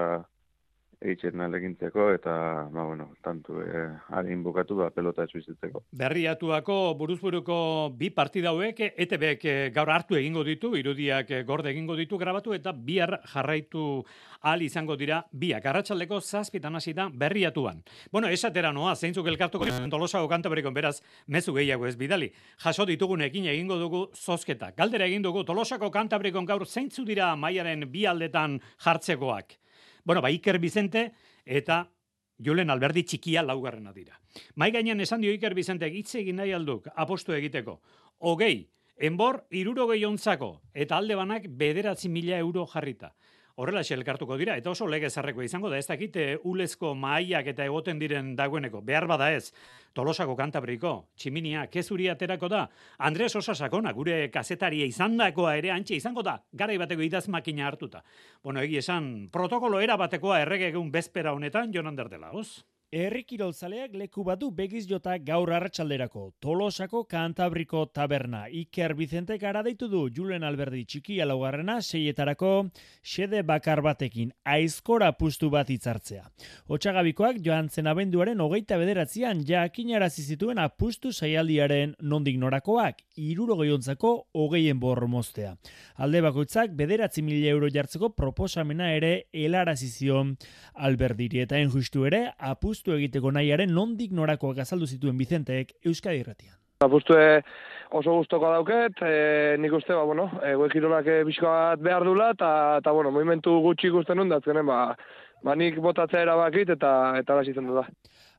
eitzen 0.99 1.39
alegintzeko 1.39 2.09
eta 2.11 2.31
ba 2.73 2.83
bueno, 2.83 3.09
tantu 3.23 3.61
eh 3.61 3.87
harin 4.09 4.43
bukatu 4.43 4.75
ba 4.75 4.89
pelota 4.91 5.23
ez 5.23 5.31
bizitzeko. 5.33 5.83
Berriatuako 5.91 6.95
buruzburuko 6.99 7.91
bi 7.95 8.09
partida 8.09 8.49
hauek 8.49 8.81
ETBek 8.97 9.45
eh, 9.45 9.69
gaur 9.73 9.89
hartu 9.89 10.15
egingo 10.15 10.43
ditu, 10.43 10.75
irudiak 10.75 11.31
eh, 11.31 11.43
gorde 11.43 11.71
egingo 11.71 11.95
ditu 11.95 12.17
grabatu 12.17 12.53
eta 12.53 12.73
bihar 12.73 13.21
jarraitu 13.33 14.03
al 14.41 14.61
izango 14.61 14.95
dira 14.95 15.23
biak. 15.31 15.65
Arratsaldeko 15.65 16.19
7 16.19 16.75
hasi 16.75 16.93
da 16.93 17.09
berriatuan. 17.09 17.81
Bueno, 18.11 18.27
esatera 18.27 18.73
noa, 18.73 18.95
zeintzuk 18.95 19.27
elkartuko 19.27 19.65
Tolosako 19.89 20.27
kantabrikon 20.27 20.73
beraz 20.73 21.01
mezu 21.27 21.53
gehiago 21.53 21.87
ez 21.87 21.95
bidali. 21.95 22.31
Jaso 22.57 22.85
ditugunekin 22.85 23.45
egingo 23.45 23.77
dugu 23.79 24.09
zozketa. 24.13 24.71
Galdera 24.75 25.05
egin 25.05 25.21
dugu 25.21 25.43
Tolosako 25.43 25.89
kantabrikon 25.91 26.45
gaur 26.45 26.65
zeintzu 26.65 27.05
dira 27.05 27.35
maiaren 27.35 27.89
bi 27.91 28.05
aldetan 28.05 28.59
jartzekoak. 28.83 29.58
Bueno, 30.09 30.23
ba, 30.23 30.31
Iker 30.31 30.57
Bizente 30.57 31.11
eta 31.45 31.83
Julen 32.41 32.71
Alberdi 32.73 33.03
txikia 33.05 33.43
laugarrena 33.45 33.91
dira. 33.93 34.15
Mai 34.57 34.71
gainean 34.73 35.03
esan 35.05 35.21
dio 35.21 35.29
Iker 35.29 35.53
Bizente 35.53 35.85
hitz 35.85 36.15
egin 36.17 36.39
nahi 36.41 36.49
alduk 36.49 36.87
apostu 36.95 37.35
egiteko. 37.37 37.75
Hogei, 38.17 38.55
enbor 38.97 39.43
irurogei 39.53 39.99
ontzako 40.07 40.47
eta 40.73 40.97
alde 40.97 41.13
banak 41.19 41.45
bederatzi 41.59 42.09
mila 42.09 42.39
euro 42.41 42.65
jarrita 42.73 43.11
horrela 43.59 43.81
elkartuko 43.83 44.37
dira, 44.39 44.55
eta 44.57 44.71
oso 44.71 44.87
lege 44.87 45.09
zarreko 45.09 45.43
izango 45.43 45.69
da, 45.69 45.77
ez 45.77 45.87
dakit 45.87 46.15
e, 46.15 46.25
ulezko 46.47 46.93
maaiak 46.95 47.49
eta 47.51 47.65
egoten 47.67 47.99
diren 47.99 48.31
dagoeneko, 48.37 48.81
behar 48.85 49.07
bada 49.09 49.29
ez, 49.35 49.51
tolosako 49.93 50.35
kantabriko, 50.39 50.93
tximinia, 51.19 51.65
kezuri 51.67 52.07
aterako 52.09 52.47
da, 52.51 52.63
Andres 53.09 53.35
Osasakona, 53.35 53.91
gure 53.97 54.29
kazetaria 54.31 54.87
izandakoa 54.87 55.57
ere 55.59 55.73
antxe 55.75 55.99
izango 55.99 56.23
da, 56.23 56.37
gara 56.53 56.77
bateko 56.79 57.03
idaz 57.03 57.27
makina 57.27 57.67
hartuta. 57.67 58.03
Bueno, 58.43 58.63
egi 58.63 58.79
esan, 58.79 59.27
protokolo 59.33 59.83
era 59.83 59.99
batekoa 59.99 60.39
errege 60.45 60.71
egun 60.71 60.91
bezpera 60.91 61.35
honetan, 61.35 61.73
jonan 61.75 61.99
derdela, 61.99 62.31
oz? 62.31 62.63
Herri 62.89 63.19
kiroltzaleak 63.21 63.93
leku 63.93 64.23
badu 64.25 64.47
begiz 64.49 64.87
jota 64.89 65.11
gaur 65.21 65.51
arratsalderako. 65.53 66.23
Tolosako 66.41 67.03
Kantabriko 67.05 67.83
taberna. 67.93 68.47
Iker 68.49 68.95
Vicente 68.97 69.35
gara 69.37 69.61
deitu 69.61 69.85
du 69.87 70.07
Julen 70.09 70.41
Alberdi 70.43 70.87
txiki 70.89 71.19
alaugarrena 71.21 71.75
seietarako 71.85 72.71
xede 73.05 73.43
bakar 73.45 73.83
batekin 73.85 74.31
aizkora 74.43 75.11
pustu 75.19 75.51
bat 75.53 75.69
hitzartzea. 75.69 76.23
Otsagabikoak 76.65 77.37
joan 77.45 77.69
zen 77.69 77.91
abenduaren 77.91 78.41
hogeita 78.41 78.81
bederatzean 78.81 79.45
jakin 79.45 79.93
zituen 80.09 80.57
apustu 80.57 81.13
saialdiaren 81.13 81.93
nondik 82.01 82.39
norakoak 82.39 83.03
iruro 83.17 83.55
gehiontzako 83.57 84.29
hogeien 84.33 84.79
borro 84.79 85.07
moztea. 85.07 85.55
Alde 85.97 86.21
bakoitzak 86.21 86.71
bederatzi 86.71 87.21
mila 87.21 87.49
euro 87.49 87.69
jartzeko 87.69 88.09
proposamena 88.09 88.91
ere 88.95 89.27
helarazizion 89.31 90.37
Alberdiri 90.73 91.41
eta 91.41 91.57
enjustu 91.59 92.05
ere 92.05 92.33
apustu 92.39 92.78
apustu 92.79 92.95
egiteko 92.95 93.31
nahiaren 93.35 93.73
nondik 93.75 94.11
norakoak 94.15 94.61
azaldu 94.63 94.87
zituen 94.87 95.17
Bizenteek 95.17 95.73
Euskadi 95.85 96.21
Irratian. 96.21 96.55
Apustu 96.79 97.13
oso 97.91 98.13
gustoko 98.15 98.51
dauket, 98.53 99.01
e, 99.03 99.57
nik 99.59 99.73
uste, 99.73 99.93
ba, 99.93 100.05
bueno, 100.05 100.29
e, 100.39 100.53
guekirolak 100.55 101.07
e, 101.07 101.23
bat 101.41 101.79
behar 101.81 102.05
dula, 102.05 102.31
eta, 102.31 102.93
bueno, 102.93 103.11
movimentu 103.11 103.59
gutxi 103.59 103.89
ikusten 103.89 104.15
nun, 104.15 104.29
datzenen, 104.29 104.65
ba, 104.65 104.95
ba 105.43 105.55
nik 105.55 105.75
botatzea 105.81 106.21
erabakit, 106.21 106.69
eta 106.69 107.17
eta 107.19 107.35
lasitzen 107.35 107.67
du 107.67 107.75
da. 107.75 107.83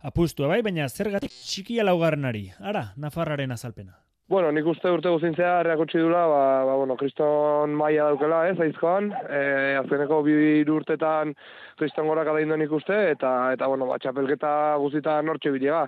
Apustu 0.02 0.48
bai, 0.48 0.62
baina 0.62 0.88
zergatik 0.88 1.30
txikia 1.30 1.84
laugarrenari, 1.84 2.48
ara, 2.60 2.94
Nafarraren 2.96 3.52
azalpena. 3.52 3.98
Bueno, 4.30 4.52
nik 4.54 4.66
uste 4.70 4.86
urte 4.94 5.10
guzintzea 5.10 5.64
reakotsi 5.66 5.98
dula, 5.98 6.20
ba, 6.30 6.42
ba, 6.62 6.74
bueno, 6.78 6.94
kriston 6.94 7.72
maia 7.74 8.04
daukela, 8.06 8.44
ez, 8.46 8.60
aizkoan, 8.62 9.08
e, 9.26 9.40
azkeneko 9.80 10.20
bi 10.22 10.34
urtetan 10.70 11.32
kriston 11.80 12.06
gorak 12.06 12.30
adaindu 12.30 12.60
nik 12.60 12.70
uste, 12.78 12.94
eta, 13.16 13.32
eta 13.56 13.66
bueno, 13.66 13.88
ba, 13.90 13.98
txapelketa 13.98 14.52
guzita 14.84 15.16
nortxe 15.26 15.50
bilega. 15.50 15.82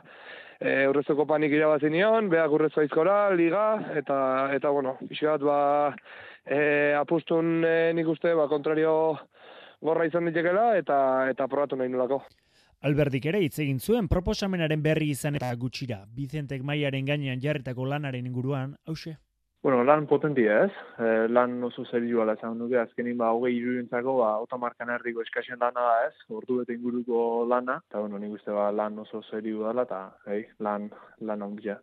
E, 0.59 0.89
urrezoko 0.91 1.23
panik 1.31 1.55
irabazi 1.55 1.95
nion, 1.95 2.27
behak 2.35 2.59
urrezo 2.59 2.83
aizkora, 2.83 3.17
liga, 3.39 3.67
eta, 4.03 4.19
eta 4.59 4.75
bueno, 4.75 4.97
pixkat, 5.07 5.47
ba, 5.47 5.61
e, 6.43 6.63
apustun 6.99 7.61
e, 7.63 7.77
nik 7.95 8.11
uste, 8.11 8.35
ba, 8.35 8.51
kontrario 8.51 8.97
gorra 9.79 10.11
izan 10.11 10.27
ditekela, 10.33 10.73
eta, 10.83 10.99
eta 11.31 11.47
probatu 11.47 11.79
nahi 11.79 11.95
nulako. 11.95 12.25
Alberdik 12.83 13.27
ere 13.31 13.39
hitz 13.45 13.61
egin 13.63 13.77
zuen 13.79 14.09
proposamenaren 14.11 14.81
berri 14.83 15.13
izan 15.15 15.39
eta 15.39 15.53
gutxira. 15.55 16.01
Bizentek 16.17 16.65
maiaren 16.67 17.07
gainean 17.07 17.43
jarritako 17.45 17.85
lanaren 17.87 18.27
inguruan, 18.27 18.73
hause? 18.91 19.13
Bueno, 19.63 19.85
lan 19.87 20.09
potentia 20.11 20.57
ez, 20.65 20.73
e, 20.99 21.11
lan 21.31 21.55
oso 21.63 21.85
zerioa 21.87 22.27
esan 22.33 22.59
duke, 22.59 22.81
azkenin 22.81 23.21
ba, 23.21 23.29
hogei 23.31 23.53
irudientzako, 23.61 24.17
ba, 24.19 24.31
otomarkan 24.43 24.91
erdiko 24.97 25.23
eskasen 25.23 25.63
lana 25.63 25.85
da 25.87 26.09
ez, 26.09 26.17
ordu 26.41 26.59
eta 26.65 26.75
inguruko 26.75 27.21
lana, 27.47 27.79
eta 27.87 28.03
bueno, 28.03 28.19
nik 28.19 28.35
uste 28.41 28.51
ba, 28.51 28.73
lan 28.75 28.99
oso 28.99 29.23
zerioa 29.31 29.71
dela, 29.71 29.87
eta 29.87 30.01
hey, 30.27 30.49
lan, 30.67 30.91
lan 31.21 31.47
ongia. 31.47 31.79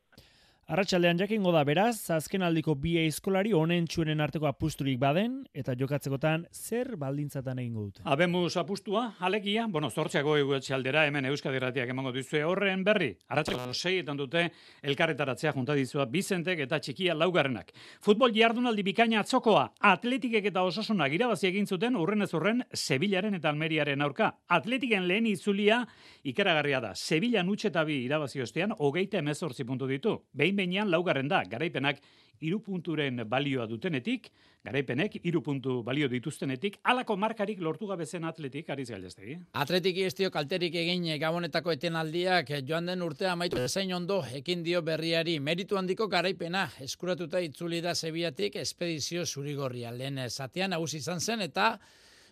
Arratxaldean 0.70 1.18
jakingo 1.18 1.50
da 1.50 1.64
beraz, 1.66 2.12
azken 2.14 2.44
aldiko 2.46 2.76
bi 2.78 2.92
eizkolari 3.02 3.56
honen 3.58 3.88
txuenen 3.90 4.20
arteko 4.22 4.46
apusturik 4.46 5.00
baden, 5.02 5.40
eta 5.58 5.74
jokatzekotan 5.74 6.44
zer 6.54 6.92
baldintzatan 7.02 7.58
egingo 7.64 7.88
dute. 7.88 8.04
Abemuz 8.06 8.52
apustua, 8.62 9.16
alegia, 9.26 9.64
bueno, 9.66 9.90
zortziako 9.90 10.36
eguetxe 10.38 10.76
aldera, 10.78 11.08
hemen 11.10 11.26
Euskadi 11.26 11.58
Ratiak 11.64 11.90
emango 11.90 12.12
duzue 12.14 12.44
horren 12.46 12.84
berri. 12.86 13.08
Arratxaldean 13.34 13.74
seietan 13.74 14.20
dute 14.20 14.44
elkarretaratzea 14.84 15.56
junta 15.56 15.74
dizua 15.74 16.06
Bizentek 16.06 16.62
eta 16.68 16.78
txikia 16.78 17.18
laugarrenak. 17.18 17.74
Futbol 18.06 18.38
jardunaldi 18.38 18.86
bikaina 18.92 19.24
atzokoa, 19.24 19.66
atletikek 19.94 20.52
eta 20.52 20.68
osasunak 20.70 21.18
irabazi 21.18 21.50
egin 21.50 21.66
zuten 21.66 21.98
urren 21.98 22.22
ez 22.28 22.30
urren 22.38 22.62
Sevillaren 22.76 23.40
eta 23.40 23.50
Almeriaren 23.50 24.06
aurka. 24.06 24.36
Atletiken 24.46 25.10
lehen 25.10 25.34
itzulia 25.34 25.82
ikaragarria 26.30 26.86
da. 26.86 26.94
Sevilla 26.94 27.42
nutxetabi 27.42 28.04
irabazi 28.06 28.46
ostean, 28.46 28.78
hogeita 28.78 29.18
emezortzi 29.26 29.66
puntu 29.66 29.90
ditu. 29.90 30.20
Behin 30.38 30.59
behin-behinean 30.60 30.92
laugarren 30.92 31.30
da, 31.30 31.44
garaipenak 31.48 32.00
irupunturen 32.40 33.26
balioa 33.28 33.66
dutenetik, 33.68 34.30
garaipenek 34.64 35.18
irupuntu 35.28 35.82
balio 35.84 36.08
dituztenetik, 36.12 36.78
alako 36.84 37.18
markarik 37.18 37.60
lortu 37.60 37.88
gabezen 37.88 38.24
atletik, 38.24 38.70
ariz 38.70 38.90
galdeztegi. 38.92 39.38
Atletik 39.60 39.98
iztio 40.06 40.32
kalterik 40.32 40.76
egin 40.76 41.06
gabonetako 41.20 41.72
etenaldiak 41.76 42.52
joan 42.68 42.88
den 42.88 43.04
urtea 43.04 43.34
amaitu 43.34 43.68
zein 43.68 43.94
ondo 43.94 44.22
ekin 44.36 44.64
dio 44.64 44.82
berriari. 44.82 45.40
Meritu 45.40 45.78
handiko 45.78 46.08
garaipena 46.08 46.70
eskuratuta 46.80 47.40
itzuli 47.40 47.82
da 47.82 47.96
Sebiatik 47.96 48.56
espedizio 48.56 49.26
zurigorria. 49.26 49.92
Lehen 49.92 50.20
zatean 50.30 50.72
nagusi 50.76 50.98
izan 51.04 51.20
zen 51.20 51.42
eta 51.42 51.78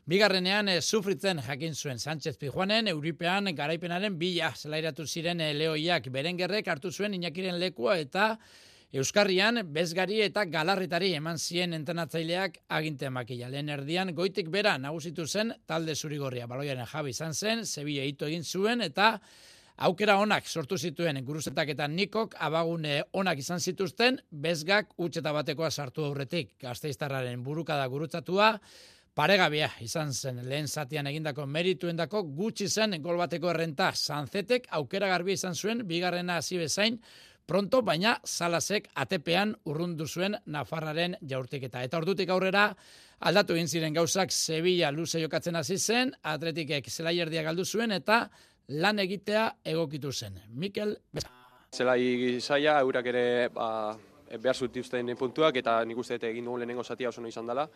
Bigarrenean 0.08 0.70
e, 0.72 0.78
sufritzen 0.82 1.42
jakin 1.44 1.74
zuen 1.76 1.98
Sánchez 2.00 2.38
Pijuanen 2.40 2.88
Euripean 2.88 3.50
garaipenaren 3.56 4.16
bila 4.16 4.54
zelairatu 4.56 5.04
ziren 5.04 5.42
e, 5.44 5.50
lehoiak 5.54 6.08
berengerrek 6.16 6.70
hartu 6.72 6.94
zuen 6.96 7.18
Iñakiren 7.18 7.60
lekua 7.60 7.98
eta 8.00 8.30
Euskarrian, 8.96 9.60
bezgari 9.76 10.22
eta 10.24 10.46
galarritari 10.48 11.12
eman 11.18 11.36
zien 11.38 11.76
entenatzaileak 11.76 12.62
aginte 12.70 13.10
makila. 13.12 13.52
Lehen 13.52 13.68
erdian, 13.68 14.14
goitik 14.16 14.48
bera 14.48 14.78
nagusitu 14.80 15.28
zen 15.28 15.52
talde 15.68 15.96
zurigorria. 15.96 16.48
Baloiaren 16.48 16.88
jabi 16.88 17.12
izan 17.12 17.36
zen, 17.36 17.66
Sevilla 17.66 18.08
ito 18.08 18.32
egin 18.32 18.48
zuen, 18.48 18.88
eta 18.88 19.18
aukera 19.76 20.16
onak 20.24 20.48
sortu 20.48 20.78
zituen 20.78 21.20
guruzetak 21.26 21.76
eta 21.76 21.88
nikok 21.92 22.40
abagune 22.40 23.02
onak 23.12 23.44
izan 23.44 23.60
zituzten, 23.60 24.22
bezgak 24.32 24.96
utxeta 24.96 25.36
batekoa 25.36 25.70
sartu 25.70 26.08
aurretik. 26.08 26.56
Gazteiztarraren 26.64 27.44
burukada 27.44 27.92
gurutzatua, 27.92 28.54
paregabea 29.18 29.72
izan 29.82 30.12
zen 30.14 30.44
lehen 30.46 30.68
zatian 30.68 31.08
egindako 31.10 31.48
merituendako 31.50 32.22
gutxi 32.38 32.68
zen 32.70 32.94
gol 33.02 33.18
bateko 33.18 33.50
errenta. 33.50 33.92
Sanzetek 33.96 34.68
aukera 34.78 35.10
garbi 35.10 35.34
izan 35.34 35.56
zuen, 35.56 35.82
bigarrena 35.90 36.38
hasi 36.38 36.60
bezain, 36.62 37.00
pronto, 37.48 37.82
baina 37.82 38.18
Salasek 38.24 38.92
atepean 38.94 39.56
urrundu 39.66 40.06
zuen 40.08 40.38
Nafarraren 40.46 41.16
jaurtiketa. 41.32 41.82
Eta 41.84 41.98
ordutik 41.98 42.30
aurrera, 42.30 42.68
aldatu 43.20 43.58
egin 43.58 43.72
ziren 43.72 43.98
gauzak 43.98 44.32
Sevilla 44.36 44.92
luze 44.92 45.22
jokatzen 45.24 45.56
hasi 45.56 45.78
zen, 45.78 46.14
atletikek 46.22 46.92
zelaierdia 46.92 47.42
galdu 47.48 47.66
zuen, 47.66 47.96
eta 47.98 48.28
lan 48.68 49.00
egitea 49.00 49.48
egokitu 49.66 50.12
zen. 50.12 50.38
Mikel, 50.50 50.98
Zelai 51.74 52.38
zaila, 52.40 52.78
eurak 52.80 53.10
ere 53.10 53.26
ba, 53.54 53.98
behar 54.40 54.56
zutuzten 54.56 55.16
puntuak, 55.18 55.56
eta 55.56 55.80
nik 55.86 55.98
uste 55.98 56.20
egin 56.30 56.46
dugu 56.46 56.58
lehenengo 56.58 56.84
zatia 56.84 57.10
oso 57.10 57.22
no 57.22 57.28
izan 57.28 57.48
dela. 57.48 57.68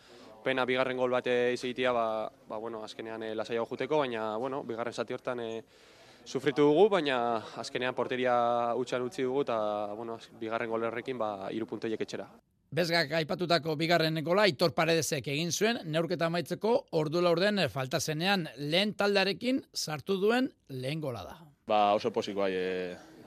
Pena 0.44 0.64
bigarren 0.64 0.96
gol 0.96 1.10
bate 1.10 1.52
izatea, 1.52 1.92
ba, 1.92 2.06
ba, 2.48 2.58
bueno, 2.58 2.82
azkenean 2.84 3.22
e, 3.22 3.34
lasai 3.34 3.58
juteko, 3.58 3.98
baina 3.98 4.36
bueno, 4.36 4.62
bigarren 4.64 4.94
zati 4.94 5.14
hortan 5.14 5.40
e, 5.40 5.50
sufritu 6.24 6.62
dugu, 6.62 6.88
baina 6.88 7.18
azkenean 7.56 7.94
porteria 7.94 8.74
utxan 8.78 9.02
utzi 9.02 9.22
dugu 9.22 9.42
eta 9.42 9.58
bueno, 9.94 10.18
bigarren 10.40 10.70
golerrekin 10.70 11.18
ba, 11.18 11.48
iru 11.50 11.66
puntoiek 11.66 12.00
etxera. 12.00 12.28
Bezgak 12.72 13.10
aipatutako 13.18 13.74
bigarren 13.76 14.16
gola 14.24 14.46
Itor 14.48 14.72
Paredesek 14.72 15.26
egin 15.28 15.50
zuen 15.52 15.82
neurketa 15.92 16.30
amaitzeko 16.30 16.70
ordu 16.96 17.20
laurden 17.20 17.60
falta 17.68 18.00
zenean 18.00 18.46
lehen 18.56 18.94
taldarekin 18.96 19.60
sartu 19.74 20.16
duen 20.16 20.48
lehen 20.68 21.00
gola 21.00 21.24
da. 21.26 21.36
Ba 21.68 21.92
oso 21.92 22.10
posikoa 22.10 22.48
e, 22.48 22.62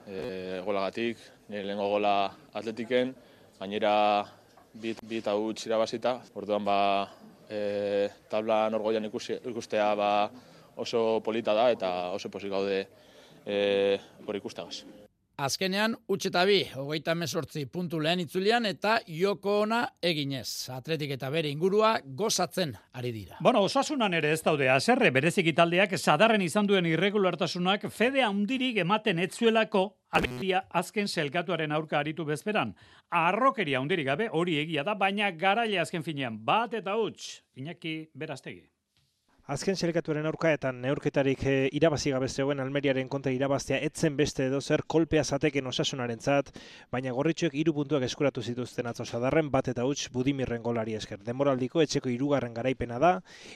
e, 0.06 0.60
golagatik, 0.64 1.18
nire 1.48 1.66
lehengo 1.66 1.88
gola 1.90 2.30
atletiken, 2.54 3.14
gainera 3.58 4.26
bit, 4.74 5.00
bit 5.02 5.26
hau 5.30 5.52
txirabazita, 5.52 6.18
orduan 6.34 6.64
ba 6.64 6.78
e, 7.50 8.08
tabla 8.30 8.66
norgoian 8.70 9.06
ikustea 9.08 9.94
ba, 9.98 10.12
oso 10.76 11.20
polita 11.24 11.54
da 11.56 11.70
eta 11.72 12.12
oso 12.12 12.30
posik 12.30 12.52
gaude 12.52 12.84
e, 13.46 13.98
hor 14.26 14.36
ikustagaz. 14.42 14.84
Azkenean, 15.36 15.92
utxeta 16.08 16.46
bi, 16.48 16.62
hogeita 16.80 17.12
mesortzi 17.12 17.66
puntu 17.68 17.98
lehen 18.00 18.22
itzulian 18.22 18.64
eta 18.64 18.94
joko 19.04 19.58
ona 19.66 19.82
eginez. 20.00 20.70
Atletik 20.72 21.10
eta 21.18 21.28
bere 21.28 21.50
ingurua 21.52 21.90
gozatzen 22.16 22.72
ari 22.96 23.10
dira. 23.12 23.36
Bueno, 23.44 23.60
osasunan 23.68 24.16
ere 24.16 24.30
ez 24.32 24.40
daude, 24.46 24.70
azerre 24.72 25.10
berezik 25.12 25.50
italdeak 25.52 25.92
sadarren 25.98 26.40
izan 26.40 26.70
duen 26.70 26.88
irregulartasunak 26.88 27.84
fede 27.92 28.22
handirik 28.24 28.80
ematen 28.80 29.20
etzuelako 29.26 29.82
abitia 30.16 30.62
azken 30.80 31.04
selkatuaren 31.06 31.74
aurka 31.76 31.98
aritu 31.98 32.24
bezperan. 32.24 32.72
Arrokeria 33.10 33.82
handirik 33.84 34.08
gabe 34.08 34.30
hori 34.32 34.56
egia 34.62 34.86
da, 34.88 34.96
baina 34.96 35.28
garaile 35.36 35.84
azken 35.84 36.06
finean 36.06 36.40
bat 36.48 36.72
eta 36.80 36.96
huts, 36.96 37.42
inaki 37.60 37.98
beraztegi. 38.14 38.64
Azken 39.46 39.76
selekatuaren 39.78 40.26
aurka 40.26 40.50
eta 40.50 40.72
neurketarik 40.74 41.42
e, 41.46 41.50
irabazi 41.78 42.10
gabe 42.10 42.26
zegoen 42.26 42.58
Almeriaren 42.58 43.06
kontra 43.06 43.30
irabaztea 43.30 43.76
etzen 43.86 44.16
beste 44.18 44.48
edo 44.48 44.58
zer 44.60 44.82
kolpea 44.90 45.22
zateken 45.22 45.70
osasunaren 45.70 46.18
zat, 46.18 46.48
baina 46.90 47.12
gorritxoek 47.14 47.54
iru 47.54 47.70
puntuak 47.76 48.02
eskuratu 48.02 48.42
zituzten 48.42 48.90
atzo 48.90 49.06
sadarren 49.06 49.46
bat 49.54 49.68
eta 49.70 49.84
huts 49.86 50.08
budimirren 50.10 50.64
golari 50.64 50.96
esker. 50.98 51.20
Demoraldiko 51.22 51.78
etxeko 51.84 52.10
irugarren 52.10 52.56
garaipena 52.58 52.98
da, 52.98 53.12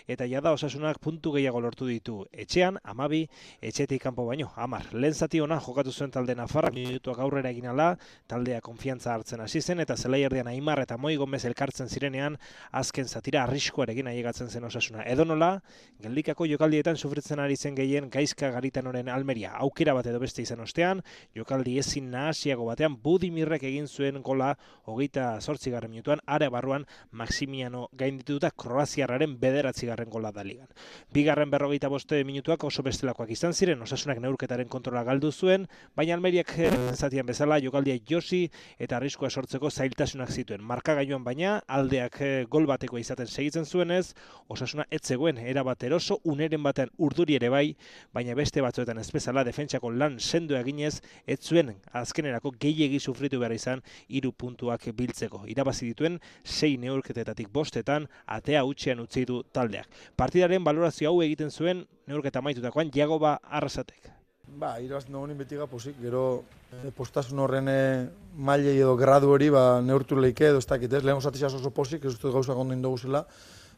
eta 0.06 0.28
jada 0.30 0.52
osasunak 0.54 1.00
puntu 1.02 1.32
gehiago 1.34 1.58
lortu 1.64 1.90
ditu. 1.90 2.20
Etxean, 2.30 2.78
amabi, 2.84 3.24
etxetik 3.58 4.06
kanpo 4.06 4.28
baino, 4.30 4.52
amar. 4.54 4.86
Lehen 4.94 5.18
zati 5.18 5.42
ona 5.42 5.58
jokatu 5.58 5.90
zuen 5.90 6.14
talde 6.14 6.38
Nafarra, 6.38 6.70
minutuak 6.70 7.18
aurrera 7.18 7.50
egin 7.50 7.66
ala, 7.74 7.96
taldea 8.30 8.60
konfiantza 8.60 9.10
hartzen 9.16 9.42
hasi 9.42 9.58
zen, 9.58 9.82
eta 9.82 9.98
zela 9.98 10.22
erdian 10.22 10.54
aimar 10.54 10.86
eta 10.86 10.94
moi 10.96 11.16
gomez 11.18 11.42
elkartzen 11.50 11.90
zirenean, 11.90 12.38
azken 12.70 13.10
zatira 13.10 13.42
arriskoarekin 13.42 14.14
aiegatzen 14.14 14.54
zen 14.54 14.70
osasuna. 14.70 15.02
Edo 15.02 15.26
nola, 15.26 15.56
geldikako 16.00 16.46
jokaldietan 16.48 16.96
sufritzen 16.96 17.40
ari 17.40 17.56
zen 17.56 17.74
gehien 17.76 18.08
gaizka 18.10 18.50
garitan 18.50 18.86
oren 18.86 19.08
almeria. 19.08 19.52
Aukera 19.60 19.94
bat 19.94 20.06
edo 20.06 20.20
beste 20.20 20.42
izan 20.42 20.60
ostean, 20.64 21.02
jokaldi 21.36 21.78
ezin 21.78 22.10
nahasiago 22.10 22.64
batean 22.68 22.96
Budimirrek 23.02 23.62
egin 23.68 23.88
zuen 23.88 24.22
gola 24.22 24.54
hogeita 24.84 25.40
sortzigarren 25.40 25.90
minutuan, 25.90 26.20
are 26.26 26.48
barruan 26.48 26.86
Maximiano 27.10 27.88
gaindituta 27.92 28.50
Kroaziarraren 28.50 29.36
bederatzigarren 29.40 30.10
gola 30.10 30.32
da 30.32 30.44
ligan. 30.44 30.68
Bigarren 31.12 31.50
berrogeita 31.50 31.88
boste 31.88 32.22
minutuak 32.24 32.64
oso 32.64 32.82
bestelakoak 32.82 33.30
izan 33.30 33.54
ziren, 33.54 33.82
osasunak 33.82 34.20
neurketaren 34.22 34.68
kontrola 34.68 35.04
galdu 35.04 35.32
zuen, 35.32 35.66
baina 35.96 36.14
almeriak 36.14 36.54
zatian 36.94 37.26
bezala 37.26 37.60
jokaldia 37.60 37.98
josi 38.08 38.46
eta 38.78 38.96
arriskua 38.96 39.30
sortzeko 39.30 39.70
zailtasunak 39.70 40.30
zituen. 40.30 40.62
Markagailuan 40.64 41.24
baina 41.24 41.58
aldeak 41.66 42.20
eh, 42.20 42.44
gol 42.50 42.66
bateko 42.70 42.98
izaten 42.98 43.28
segitzen 43.28 43.66
zuenez, 43.66 44.14
osasuna 44.48 44.86
etzegoen 44.90 45.38
era 45.38 45.64
bat 45.70 45.86
eroso 45.86 46.18
uneren 46.28 46.62
batean 46.66 46.90
urduri 46.98 47.38
ere 47.38 47.50
bai, 47.52 47.64
baina 48.12 48.36
beste 48.38 48.62
batzuetan 48.64 48.98
ez 48.98 49.08
bezala 49.14 49.44
defentsako 49.46 49.92
lan 49.94 50.18
sendo 50.20 50.58
eginez, 50.58 51.00
ez 51.26 51.38
zuen 51.40 51.74
azkenerako 52.02 52.52
gehiegi 52.60 53.00
sufritu 53.00 53.40
behar 53.40 53.54
izan 53.56 53.84
hiru 54.08 54.32
puntuak 54.32 54.88
biltzeko. 54.96 55.44
Irabazi 55.50 55.90
dituen 55.92 56.20
sei 56.44 56.76
neurketetatik 56.76 57.50
bostetan 57.52 58.08
atea 58.26 58.64
utxean 58.68 59.00
utzi 59.06 59.26
du 59.28 59.42
taldeak. 59.52 59.88
Partidaren 60.16 60.64
valorazio 60.64 61.10
hau 61.10 61.20
egiten 61.26 61.50
zuen 61.50 61.84
neurketa 62.10 62.42
maitutakoan 62.42 62.90
Jagoba 62.94 63.38
Arrasatek. 63.44 64.10
Ba, 64.58 64.74
irazten 64.82 65.14
dugunin 65.14 65.38
beti 65.38 65.58
posik, 65.70 65.94
gero 66.02 66.42
e, 66.74 66.90
postasun 66.96 67.38
horren 67.38 67.68
e, 67.70 68.08
mailei 68.34 68.76
edo 68.80 68.96
gradu 68.98 69.30
hori 69.30 69.50
ba, 69.50 69.80
neurtu 69.80 70.18
leike 70.18 70.48
edo 70.48 70.58
ez 70.58 70.66
dakit, 70.66 70.92
ez? 70.92 71.04
Lehen 71.04 71.16
oso 71.16 71.70
posik, 71.70 72.04
ez 72.04 72.16
dut 72.18 72.32
gauza 72.32 72.54
gondin 72.54 72.82
dugu 72.82 72.98
zela, 72.98 73.26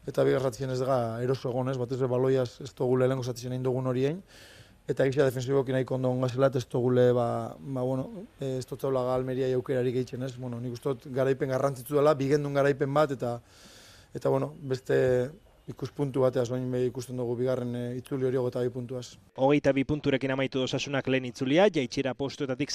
eta 0.07 0.23
bigarratzen 0.27 0.73
ez 0.73 0.79
daga 0.79 1.21
eroso 1.23 1.51
bat 1.53 1.91
ez 1.91 1.99
be 1.99 2.07
baloiaz 2.07 2.61
ez 2.61 2.73
dugule 2.73 3.07
lehenko 3.07 3.23
zatzen 3.23 3.51
egin 3.51 3.63
dugun 3.63 3.87
horien, 3.87 4.21
eta 4.87 5.05
egizia 5.05 5.25
defensiboki 5.25 5.71
nahiko 5.71 5.95
ondo 5.95 6.09
ongazela, 6.09 6.51
ez 6.53 6.67
dugule, 6.67 7.11
ba, 7.13 7.55
ba, 7.59 7.81
bueno, 7.81 8.09
ez 8.39 8.65
dut 8.65 8.81
zaula 8.81 9.03
galmeria 9.03 9.47
jaukerari 9.49 9.91
gehitzen 9.91 10.23
ez, 10.23 10.35
bueno, 10.37 10.59
nik 10.59 10.73
uste 10.73 10.95
garaipen 11.05 11.49
garrantzitsu 11.49 11.95
dela, 11.95 12.13
bigendun 12.13 12.53
garaipen 12.53 12.93
bat, 12.93 13.11
eta, 13.11 13.39
eta 14.13 14.29
bueno, 14.29 14.53
beste, 14.59 14.99
ikuspuntu 15.71 16.25
bateaz, 16.25 16.49
bain 16.51 16.65
be 16.71 16.81
ikusten 16.89 17.19
dugu 17.19 17.37
bigarren 17.39 17.71
e, 17.79 17.83
itzuli 17.95 18.27
hori 18.27 18.39
hogeita 18.39 18.63
bi 18.65 18.71
puntuaz. 18.73 19.15
Hogeita 19.39 19.71
bi 19.75 19.85
punturekin 19.87 20.33
amaitu 20.35 20.63
osasunak 20.65 21.07
lehen 21.07 21.29
itzulia, 21.29 21.69
jaitxera 21.71 22.13
postuetatik 22.19 22.73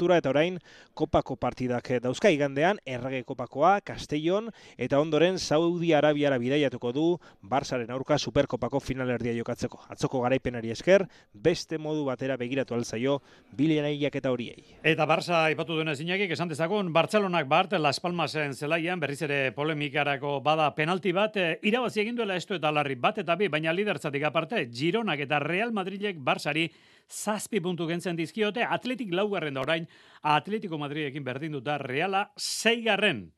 zazpintura 0.00 0.16
eta 0.18 0.30
orain 0.30 0.58
kopako 0.94 1.36
partidak 1.36 2.00
dauzka 2.00 2.30
igandean, 2.30 2.78
errage 2.86 3.22
kopakoa, 3.24 3.80
Castellon, 3.84 4.50
eta 4.78 4.98
ondoren 5.00 5.38
Saudi 5.38 5.92
Arabiara 5.92 6.38
bidaiatuko 6.38 6.92
du 6.92 7.18
Barsaren 7.42 7.90
aurka 7.90 8.18
superkopako 8.18 8.80
finalerdia 8.80 9.34
jokatzeko. 9.36 9.80
Atzoko 9.88 10.22
garaipenari 10.22 10.70
esker, 10.70 11.06
beste 11.34 11.78
modu 11.78 12.04
batera 12.04 12.36
begiratu 12.36 12.74
alzaio, 12.74 13.20
bilianaiak 13.56 14.16
eta 14.16 14.30
horiei. 14.30 14.64
Eta 14.82 15.06
Barça 15.06 15.50
ipatu 15.52 15.76
duena 15.76 15.94
zinakik, 15.94 16.30
esan 16.30 16.48
dezagun, 16.48 16.92
Bartzelonak 16.92 17.48
bart, 17.48 17.72
Las 17.78 18.00
Palmasen 18.00 18.54
zelaian, 18.54 19.00
berriz 19.00 19.20
ere 19.22 19.52
polemikarako 19.52 20.40
bada 20.40 20.70
penalti 20.74 21.12
bat, 21.12 21.36
eh, 21.36 21.58
irabazi 21.62 22.00
egin 22.00 22.16
duela 22.16 22.36
esto 22.36 22.54
eta 22.54 22.72
larri 22.72 22.96
bat 22.96 23.18
eta 23.18 23.36
bi, 23.36 23.48
baina 23.48 23.72
lidertzatik 23.72 24.24
aparte, 24.24 24.66
Gironak 24.72 25.20
eta 25.20 25.38
Real 25.38 25.72
Madridek 25.72 26.16
Barsari 26.18 26.70
zazpi 27.10 27.60
puntu 27.60 27.86
gentzen 27.90 28.16
dizkiote, 28.16 28.62
Atletik 28.64 29.12
laugarren 29.12 29.54
da 29.54 29.64
orain, 29.66 29.88
Atletico 30.22 30.78
Madridekin 30.78 31.24
berdin 31.24 31.58
da 31.64 31.78
Reala 31.78 32.30
zeigarren. 32.38 33.30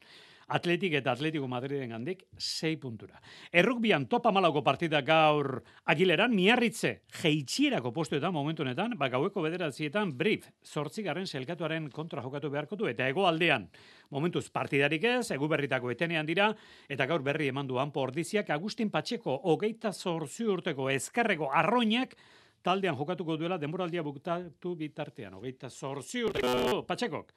Atletik 0.53 0.93
eta 0.99 1.15
Atletico 1.15 1.47
Madriden 1.49 1.95
gandik 1.95 2.27
6 2.37 2.77
puntura. 2.83 3.21
Errukbian 3.53 4.05
topa 4.11 4.33
malauko 4.35 4.61
partida 4.63 5.01
gaur 5.01 5.63
agileran, 5.89 6.35
miarritze 6.35 6.91
geitxierako 7.23 7.93
postuetan 7.97 8.35
momentu 8.35 8.67
honetan, 8.67 8.99
ba 8.99 9.09
gaueko 9.09 9.41
bederatzietan 9.47 10.13
brief, 10.19 10.51
zortzigaren 10.61 11.27
selkatuaren 11.27 11.89
kontra 11.91 12.21
jokatu 12.21 12.51
beharko 12.53 12.77
du, 12.77 12.91
eta 12.91 13.09
ego 13.09 13.25
aldean, 13.27 13.71
momentuz 14.11 14.51
partidarik 14.53 15.05
ez, 15.05 15.31
egu 15.31 15.49
berritako 15.49 15.95
etenean 15.95 16.29
dira, 16.29 16.51
eta 16.89 17.07
gaur 17.09 17.25
berri 17.25 17.49
eman 17.49 17.71
duan 17.71 17.95
pordiziak 17.95 18.51
Agustin 18.51 18.91
Patxeko 18.93 19.41
hogeita 19.55 19.93
zortzi 19.93 20.45
urteko 20.45 20.91
ezkerreko 20.91 21.49
arroinak 21.55 22.19
taldean 22.63 22.97
jokatuko 22.99 23.37
duela 23.39 23.59
denboraldia 23.61 24.03
buktatu 24.07 24.75
bitartean. 24.79 25.35
Hogeita 25.39 25.71
zortzi 25.71 26.25
urteko 26.27 26.83
Patxekok, 26.89 27.33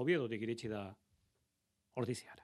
obiedotik 0.00 0.42
iritsi 0.42 0.70
da 0.72 0.86
ordiziara. 1.96 2.43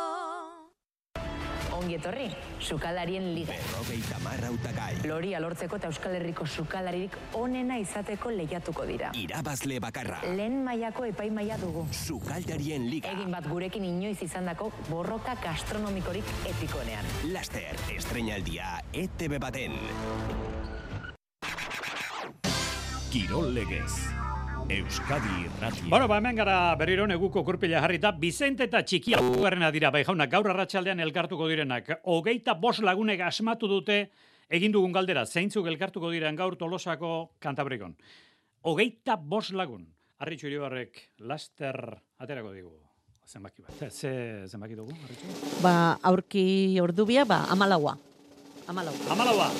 Ongi 1.81 1.95
etorri, 1.97 2.27
sukaldarien 2.61 3.31
liga. 3.33 3.55
Berrogeita 3.57 4.19
marra 4.21 4.51
utakai. 4.53 4.99
Loria 5.09 5.39
lortzeko 5.41 5.79
eta 5.79 5.89
Euskal 5.89 6.13
Herriko 6.19 6.45
sukalaririk 6.45 7.15
onena 7.39 7.79
izateko 7.81 8.29
lehiatuko 8.35 8.85
dira. 8.85 9.09
Irabazle 9.17 9.79
bakarra. 9.81 10.19
Lehen 10.37 10.59
mailako 10.67 11.07
epaimaila 11.09 11.57
dugu. 11.57 11.87
Sukaldarien 11.89 12.85
liga. 12.91 13.15
Egin 13.17 13.33
bat 13.33 13.49
gurekin 13.49 13.87
inoiz 13.89 14.19
izandako 14.21 14.69
borroka 14.91 15.33
gastronomikorik 15.41 16.29
epikonean. 16.53 17.13
Laster, 17.33 17.73
estrenaldia 17.97 18.77
ETV 18.93 19.39
baten. 19.41 19.79
Kirol 23.09 23.55
legez. 23.57 24.20
Euskadi 24.71 25.31
Irratia. 25.43 25.89
Bueno, 25.89 26.07
ba, 26.07 26.17
hemen 26.21 26.37
gara 26.37 26.75
berriro 26.79 27.03
neguko 27.07 27.43
kurpila 27.43 27.81
jarrita, 27.83 28.13
Bizente 28.15 28.69
eta 28.69 28.79
Txikia 28.87 29.19
ugarrena 29.19 29.71
dira, 29.71 29.91
bai 29.91 30.05
jauna, 30.07 30.29
gaur 30.31 30.47
arratsaldean 30.47 31.01
elkartuko 31.03 31.49
direnak. 31.51 31.89
Hogeita 32.07 32.55
bos 32.55 32.77
lagunek 32.79 33.19
asmatu 33.27 33.67
dute 33.67 33.97
egin 34.47 34.71
dugun 34.71 34.95
galdera, 34.95 35.25
zeintzuk 35.25 35.67
elkartuko 35.67 36.11
diren 36.13 36.39
gaur 36.39 36.55
tolosako 36.55 37.33
kantabrikon. 37.43 37.97
Hogeita 38.63 39.17
bos 39.19 39.51
lagun. 39.51 39.83
Arritxu 40.21 40.47
iribarrek 40.47 41.03
laster 41.27 41.75
aterako 42.21 42.55
digu. 42.55 42.73
Zenbaki 43.27 43.63
bat. 43.67 43.91
Ze 43.91 44.47
zenbaki 44.47 44.75
dugu, 44.79 44.95
Arritxu? 45.03 45.61
Ba, 45.63 45.97
aurki 46.03 46.79
ordubia, 46.79 47.25
ba, 47.25 47.43
amalaua. 47.51 47.97
Amalaua. 48.71 49.07
Amalaua. 49.11 49.51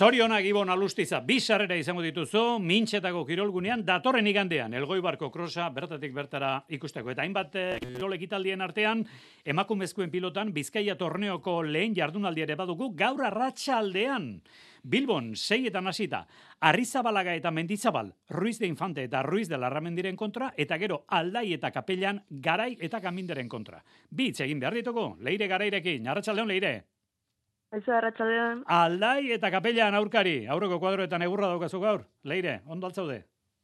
Zorionak 0.00 0.46
Ibon 0.48 0.70
Alustiza, 0.72 1.18
bizarrera 1.20 1.76
izango 1.76 2.00
dituzu, 2.00 2.40
mintxetako 2.64 3.20
kirolgunean, 3.28 3.82
datorren 3.84 4.24
igandean, 4.30 4.72
elgoibarko 4.78 5.28
krosa, 5.28 5.66
bertatik 5.76 6.14
bertara 6.16 6.54
ikusteko. 6.72 7.10
Eta 7.12 7.20
hainbat 7.20 7.58
eh, 7.60 7.66
kirol 7.82 8.14
ekitaldien 8.16 8.64
artean, 8.64 9.02
emakumezkoen 9.44 10.08
pilotan, 10.08 10.54
Bizkaia 10.56 10.94
torneoko 10.96 11.58
lehen 11.68 11.92
jardunaldi 11.98 12.46
ere 12.46 12.56
badugu, 12.56 12.88
gaur 12.96 13.20
arratsaldean 13.28 14.30
Bilbon, 14.80 15.34
seietan 15.36 15.92
hasita, 15.92 16.22
Arrizabalaga 16.64 17.34
eta 17.36 17.52
Mendizabal, 17.52 18.14
Ruiz 18.30 18.56
de 18.56 18.70
Infante 18.72 19.04
eta 19.04 19.20
Ruiz 19.26 19.50
de 19.50 19.58
Larramendiren 19.60 20.16
kontra, 20.16 20.54
eta 20.56 20.78
gero 20.80 21.02
aldai 21.08 21.50
eta 21.58 21.68
kapellan 21.76 22.22
garai 22.30 22.70
eta 22.80 23.02
kaminderen 23.04 23.52
kontra. 23.52 23.84
Bitz 24.08 24.38
egin 24.40 24.64
behar 24.64 24.80
ditugu, 24.80 25.10
leire 25.20 25.50
garairekin, 25.52 26.08
arratsaldeon 26.08 26.48
leire. 26.48 26.72
Aizu 27.70 27.92
arratsaldean. 27.94 28.62
Aldai 28.66 29.30
eta 29.36 29.50
kapellan 29.54 29.94
aurkari, 29.94 30.40
aurreko 30.50 30.80
kuadroetan 30.82 31.22
egurra 31.22 31.52
daukazu 31.52 31.78
gaur. 31.82 32.00
Leire, 32.24 32.60
ondo 32.66 32.88
altzaude. 32.88 33.20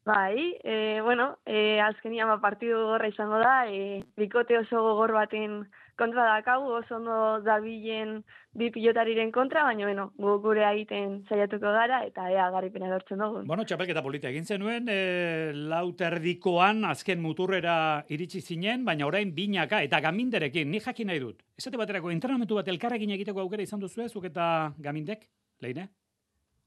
Bai, 0.07 0.55
e, 0.63 1.01
bueno, 1.03 1.33
e, 1.45 1.81
azkenian 1.83 2.29
ba 2.31 2.37
partidu 2.39 2.85
gorra 2.93 3.09
izango 3.11 3.41
da, 3.43 3.57
e, 3.67 4.05
bikote 4.17 4.61
oso 4.61 4.83
gogor 4.85 5.13
baten 5.17 5.65
kontra 5.99 6.25
dakagu, 6.29 6.71
oso 6.79 6.97
ondo 6.97 7.41
dabilen 7.45 8.21
bi 8.57 8.71
pilotariren 8.73 9.33
kontra, 9.33 9.65
baina 9.67 9.85
bueno, 9.85 10.07
gu 10.17 10.37
gure 10.45 10.65
egiten 10.69 11.19
saiatuko 11.29 11.73
gara 11.75 12.03
eta 12.07 12.29
ea 12.33 12.47
garipena 12.55 12.89
lortzen 12.93 13.21
dugu. 13.21 13.43
Bueno, 13.49 13.65
txapelketa 13.65 14.05
polita 14.05 14.31
egin 14.31 14.47
zenuen, 14.47 14.89
e, 14.89 15.53
lauterdikoan 15.73 16.85
azken 16.93 17.21
muturrera 17.25 17.77
iritsi 18.09 18.41
zinen, 18.41 18.85
baina 18.85 19.09
orain 19.09 19.35
binaka 19.35 19.83
eta 19.85 20.01
gaminderekin, 20.05 20.71
ni 20.71 20.81
jakin 20.81 21.13
nahi 21.13 21.21
dut. 21.21 21.45
Esate 21.59 21.81
baterako 21.81 22.15
entrenamentu 22.15 22.61
bat 22.61 22.69
elkarrekin 22.69 23.17
egiteko 23.19 23.45
aukera 23.45 23.65
izan 23.65 23.81
duzu 23.81 24.09
zuk 24.09 24.29
eta 24.33 24.73
gamindek, 24.79 25.29
leine? 25.61 25.89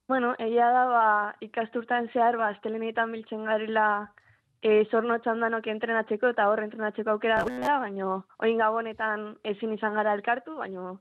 Bueno, 0.09 0.33
egia 0.41 0.71
da, 0.73 0.85
ba, 0.89 1.09
ikasturtan 1.45 2.07
zehar, 2.09 2.37
ba, 2.37 2.49
estelenetan 2.55 3.11
biltzen 3.13 3.43
garela 3.45 4.09
e, 4.61 4.85
zorno 4.91 5.17
txandanok 5.23 5.67
entrenatzeko 5.71 6.33
eta 6.33 6.47
hor 6.49 6.63
entrenatzeko 6.63 7.15
aukera 7.15 7.43
da, 7.47 7.77
baina 7.83 8.19
oin 8.43 8.57
gabonetan 8.59 9.31
ezin 9.43 9.73
izan 9.75 9.95
gara 9.95 10.13
elkartu, 10.17 10.57
baina 10.59 10.95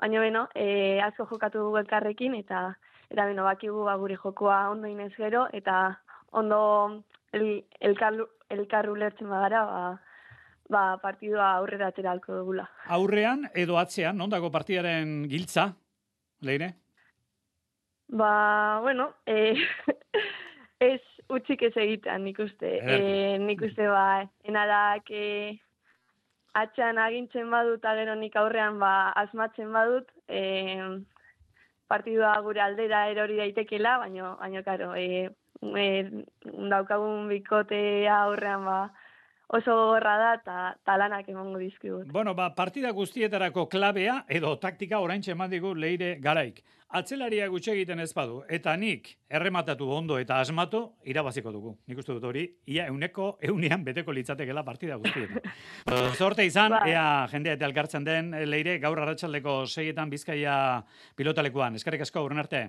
baina 0.00 0.20
beno, 0.20 0.46
e, 0.54 1.00
asko 1.04 1.26
jokatu 1.30 1.66
dugu 1.66 1.78
elkarrekin 1.82 2.34
eta 2.40 2.70
eta 3.10 3.26
beno, 3.28 3.44
bakigu 3.44 3.84
ba, 3.86 3.96
gure 4.00 4.16
jokoa 4.16 4.70
ondo 4.70 4.88
inez 4.88 5.12
gero 5.16 5.46
eta 5.52 6.00
ondo 6.32 7.04
el, 7.32 7.64
elkarru, 7.80 8.26
elkarru 8.50 8.96
lertzen 8.96 9.28
bagara, 9.30 9.64
ba, 9.68 9.82
ba, 10.70 10.84
partidua 11.02 11.52
aurrera 11.58 11.92
ateralko 11.92 12.40
dugula. 12.40 12.66
Aurrean 12.96 13.48
edo 13.54 13.78
atzean, 13.78 14.16
non 14.18 14.32
dago 14.32 14.50
partidaren 14.50 15.28
giltza, 15.30 15.68
leire? 16.40 16.74
Ba, 18.08 18.80
bueno, 18.82 19.12
e, 19.26 19.54
ez 20.80 21.00
utzik 21.28 21.62
ez 21.62 21.72
egitean 21.76 22.24
nik 22.24 22.38
uste. 22.38 22.70
E, 22.80 23.38
nik 23.38 23.62
uste 23.62 23.86
ba, 23.88 24.24
enadak 24.48 25.10
e, 25.10 25.26
atxan 26.54 26.98
agintzen 27.02 27.50
badut, 27.50 27.80
eta 27.82 27.94
gero 27.98 28.14
nik 28.18 28.36
aurrean 28.36 28.78
ba, 28.82 29.12
asmatzen 29.24 29.72
badut, 29.74 30.10
e, 30.28 30.42
partidua 31.90 32.34
gure 32.42 32.62
aldera 32.64 33.06
erori 33.12 33.38
daitekela, 33.40 33.98
baina, 34.02 34.34
baina, 34.40 34.62
karo, 34.66 34.92
e, 34.94 35.30
e, 35.62 35.86
daukagun 36.72 37.28
bikotea 37.30 38.20
aurrean 38.28 38.64
ba, 38.68 38.78
oso 39.48 39.74
gogorra 39.74 40.14
da 40.18 40.30
eta 40.38 40.56
talanak 40.86 41.28
emango 41.28 41.58
dizkigut. 41.58 42.08
Bueno, 42.12 42.34
ba, 42.34 42.54
partida 42.54 42.90
guztietarako 42.92 43.68
klabea 43.68 44.24
edo 44.28 44.54
taktika 44.58 45.00
oraintxe 45.04 45.34
eman 45.34 45.50
digu 45.50 45.74
leire 45.74 46.16
garaik. 46.20 46.62
Atzelaria 46.94 47.48
gutxe 47.50 47.72
egiten 47.72 47.98
ez 47.98 48.12
badu, 48.14 48.42
eta 48.48 48.76
nik 48.78 49.08
errematatu 49.28 49.88
ondo 49.90 50.18
eta 50.22 50.38
asmatu, 50.38 50.84
irabaziko 51.10 51.50
dugu. 51.50 51.74
Nik 51.90 51.98
uste 51.98 52.14
dut 52.14 52.24
hori, 52.28 52.44
ia 52.70 52.86
euneko, 52.86 53.32
eunean 53.42 53.82
beteko 53.84 54.14
litzatekela 54.14 54.62
partida 54.64 54.96
guztietan. 55.02 55.42
Zorte 56.20 56.46
izan, 56.46 56.70
Bai. 56.76 56.92
ea 56.92 57.26
jendea 57.32 57.58
eta 57.58 57.66
elkartzen 57.66 58.06
den 58.06 58.30
leire 58.46 58.78
gaur 58.78 59.02
arratsaldeko 59.02 59.64
seietan 59.66 60.10
bizkaia 60.10 60.56
pilotalekuan. 61.16 61.74
Eskerrik 61.80 62.06
asko, 62.06 62.22
aurren 62.22 62.44
arte. 62.44 62.68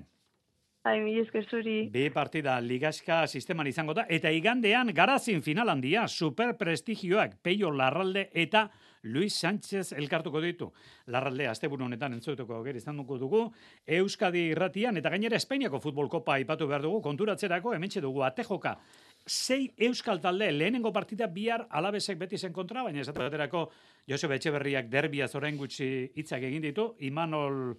Ai, 0.86 1.00
mi 1.02 1.15
zuri. 1.50 1.89
Bi 1.89 2.12
partida 2.13 2.60
ligaska 2.62 3.24
sisteman 3.26 3.65
izango 3.65 3.95
da, 3.98 4.04
eta 4.08 4.30
igandean 4.30 4.91
garazin 4.93 5.41
final 5.41 5.71
handia, 5.74 6.04
superprestigioak, 6.08 7.39
Peio 7.41 7.71
Larralde 7.71 8.30
eta 8.32 8.69
Luis 9.02 9.34
Sánchez 9.34 9.93
elkartuko 9.98 10.39
ditu. 10.41 10.67
Larralde, 11.08 11.48
asteburu 11.50 11.88
honetan 11.88 12.13
entzutuko 12.13 12.54
aukera 12.60 12.78
izan 12.78 13.02
dugu 13.02 13.52
Euskadi 13.88 14.52
irratian, 14.52 14.98
eta 14.98 15.10
gainera 15.10 15.38
Espainiako 15.38 15.80
futbol 15.80 16.08
kopa 16.08 16.36
aipatu 16.36 16.67
behar 16.67 16.84
dugu, 16.84 17.02
konturatzerako, 17.02 17.74
hementxe 17.74 18.02
dugu, 18.02 18.21
atejoka, 18.21 18.78
sei 19.26 19.74
euskal 19.78 20.21
talde 20.21 20.52
lehenengo 20.52 20.93
partida 20.93 21.26
bihar 21.26 21.65
alabesek 21.71 22.19
beti 22.19 22.38
zen 22.38 22.54
kontra, 22.54 22.84
baina 22.84 23.02
esatu 23.02 23.21
baterako 23.21 23.71
Josebe 24.08 24.36
Etxeberriak 24.36 24.86
derbia 24.89 25.28
zorain 25.28 25.58
gutxi 25.58 26.12
hitzak 26.13 26.43
egin 26.43 26.62
ditu, 26.62 26.91
Imanol 27.00 27.74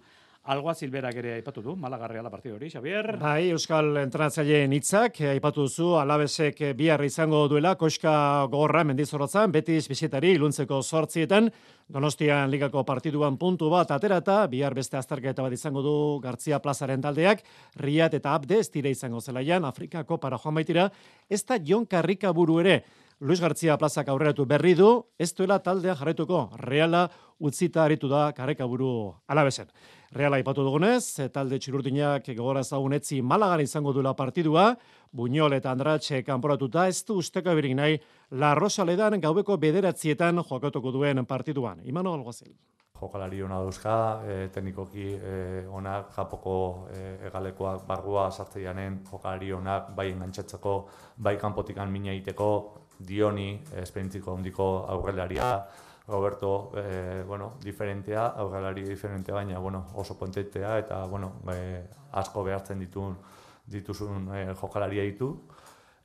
Algoa 0.47 0.71
Zilberak 0.79 1.17
ere 1.19 1.33
aipatu 1.35 1.59
du, 1.59 1.73
malagarria 1.75 2.21
la 2.23 2.29
partida 2.31 2.55
hori, 2.55 2.69
Xavier. 2.71 3.17
Bai, 3.19 3.49
Euskal 3.51 3.97
entrenatzaileen 3.99 4.71
hitzak 4.77 5.19
eh, 5.19 5.33
aipatu 5.33 5.65
duzu 5.65 5.89
alabesek 5.99 6.61
eh, 6.63 6.69
bihar 6.77 7.03
izango 7.03 7.41
duela 7.51 7.73
koska 7.75 8.13
gogorra 8.47 8.85
mendizorrotzan, 8.87 9.51
betiz 9.51 9.89
bisitari 9.91 10.31
iluntzeko 10.37 10.79
sortzietan, 10.81 11.51
Donostian 11.91 12.51
ligako 12.51 12.85
partiduan 12.87 13.35
puntu 13.39 13.69
bat 13.71 13.91
aterata, 13.95 14.41
bihar 14.51 14.75
beste 14.75 14.95
azterketa 14.99 15.43
bat 15.43 15.55
izango 15.55 15.83
du 15.83 15.95
Gartzia 16.23 16.61
plazaren 16.63 17.03
taldeak, 17.03 17.43
Riat 17.83 18.15
eta 18.15 18.33
Abde 18.35 18.59
ez 18.59 18.69
izango 18.71 19.19
zelaian, 19.19 19.65
Afrikako 19.65 20.17
para 20.17 20.37
joan 20.37 20.55
baitira, 20.55 20.89
ez 21.29 21.43
da 21.43 21.59
Jon 21.59 21.85
Karrika 21.85 22.31
buru 22.31 22.59
ere, 22.59 22.83
Luis 23.19 23.39
Gartzia 23.41 23.73
plazak 23.81 24.11
aurreratu 24.13 24.43
berri 24.45 24.75
du, 24.77 24.87
ez 25.17 25.31
duela 25.33 25.55
taldea 25.65 25.95
jarretuko, 25.97 26.51
reala 26.61 27.07
utzita 27.41 27.81
aritu 27.83 28.05
da 28.11 28.27
karrekaburu 28.37 28.89
alabezen. 29.25 29.71
Reala 30.13 30.37
ipatu 30.37 30.61
dugunez, 30.61 31.31
talde 31.33 31.57
txirurdinak 31.57 32.29
gogora 32.37 32.61
ezagun 32.61 32.93
etzi 32.93 33.23
malagan 33.25 33.65
izango 33.65 33.95
duela 33.97 34.13
partidua, 34.13 34.75
Buñol 35.17 35.57
eta 35.57 35.71
Andratxe 35.73 36.21
kanporatuta 36.21 36.85
ez 36.87 37.01
du 37.07 37.17
usteko 37.17 37.49
eberik 37.55 37.73
nahi 37.73 37.97
La 38.37 38.53
Rosaledan 38.53 39.17
gaubeko 39.19 39.57
bederatzietan 39.57 40.43
jokatuko 40.43 40.91
duen 40.91 41.25
partiduan. 41.25 41.81
Imano 41.85 42.13
Alguazil. 42.13 42.53
jokalari 42.99 43.43
ona 43.43 43.59
dauzka, 43.61 43.95
e, 44.25 44.47
teknikoki 44.49 45.03
e, 45.13 45.65
onak, 45.69 46.09
japoko 46.15 46.87
e, 46.89 47.01
egalekoak 47.29 47.85
bargua 47.85 48.31
sartzeianen, 48.31 49.03
jokalari 49.11 49.51
onak, 49.53 49.91
bai 49.95 50.07
engantzatzeko, 50.11 50.73
bai 51.17 51.35
kanpotikan 51.37 51.91
mina 51.93 52.09
egiteko, 52.15 52.49
dioni, 52.99 53.61
esperintziko 53.81 54.33
ondiko 54.33 54.85
aurrelaria, 54.89 55.51
Roberto, 56.07 56.71
e, 56.75 57.23
bueno, 57.27 57.53
diferentea, 57.61 58.27
aurrelari 58.39 58.83
diferentea, 58.87 59.35
baina, 59.35 59.59
bueno, 59.59 59.87
oso 59.95 60.17
pontetea, 60.17 60.77
eta, 60.79 61.03
bueno, 61.05 61.33
e, 61.51 61.83
asko 62.13 62.43
behartzen 62.47 62.79
ditun, 62.79 63.17
dituzun 63.67 64.29
e, 64.31 64.45
jokalaria 64.55 65.03
ditu. 65.03 65.33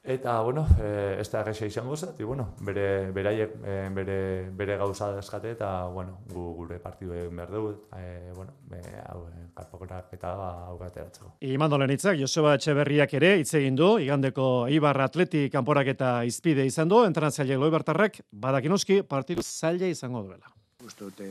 Eta, 0.05 0.41
bueno, 0.41 0.67
e, 0.83 1.21
ez 1.23 1.29
da 1.31 1.45
egesa 1.45 1.67
izango 1.71 1.95
zat, 1.97 2.19
y, 2.19 2.25
bueno, 2.27 2.57
bere, 2.67 3.13
beraiek, 3.15 3.53
e, 3.63 3.75
bere, 3.95 4.17
bere 4.51 4.77
gauza 4.77 5.13
deskate, 5.15 5.53
eta, 5.55 5.85
bueno, 5.95 6.17
gu, 6.27 6.47
gure 6.57 6.81
partidu 6.83 7.15
egin 7.15 7.37
behar 7.39 7.53
dugu, 7.55 7.71
e, 7.95 8.33
bueno, 8.35 8.51
e, 8.75 8.81
hau, 9.07 9.21
e, 9.29 9.45
karpokorak 9.55 10.09
eta 10.17 10.33
hau 10.67 10.75
gateratzeko. 10.81 11.31
Imando 11.47 11.79
lenitzak, 11.79 12.19
Joseba 12.19 12.57
Etxeberriak 12.59 13.15
ere 13.15 13.37
hitz 13.39 13.55
egin 13.61 13.79
du, 13.79 13.93
igandeko 14.03 14.67
Ibar 14.75 14.99
Atleti 15.07 15.45
kanporak 15.55 15.93
eta 15.95 16.11
izpide 16.27 16.67
izan 16.67 16.91
du, 16.91 17.05
entrenatzaile 17.07 17.61
loibartarrak, 17.63 18.25
badakinoski 18.33 19.05
partidu 19.07 19.47
zaila 19.47 19.87
izango 19.87 20.25
duela. 20.27 20.51
Uste 20.83 21.13
dute, 21.13 21.31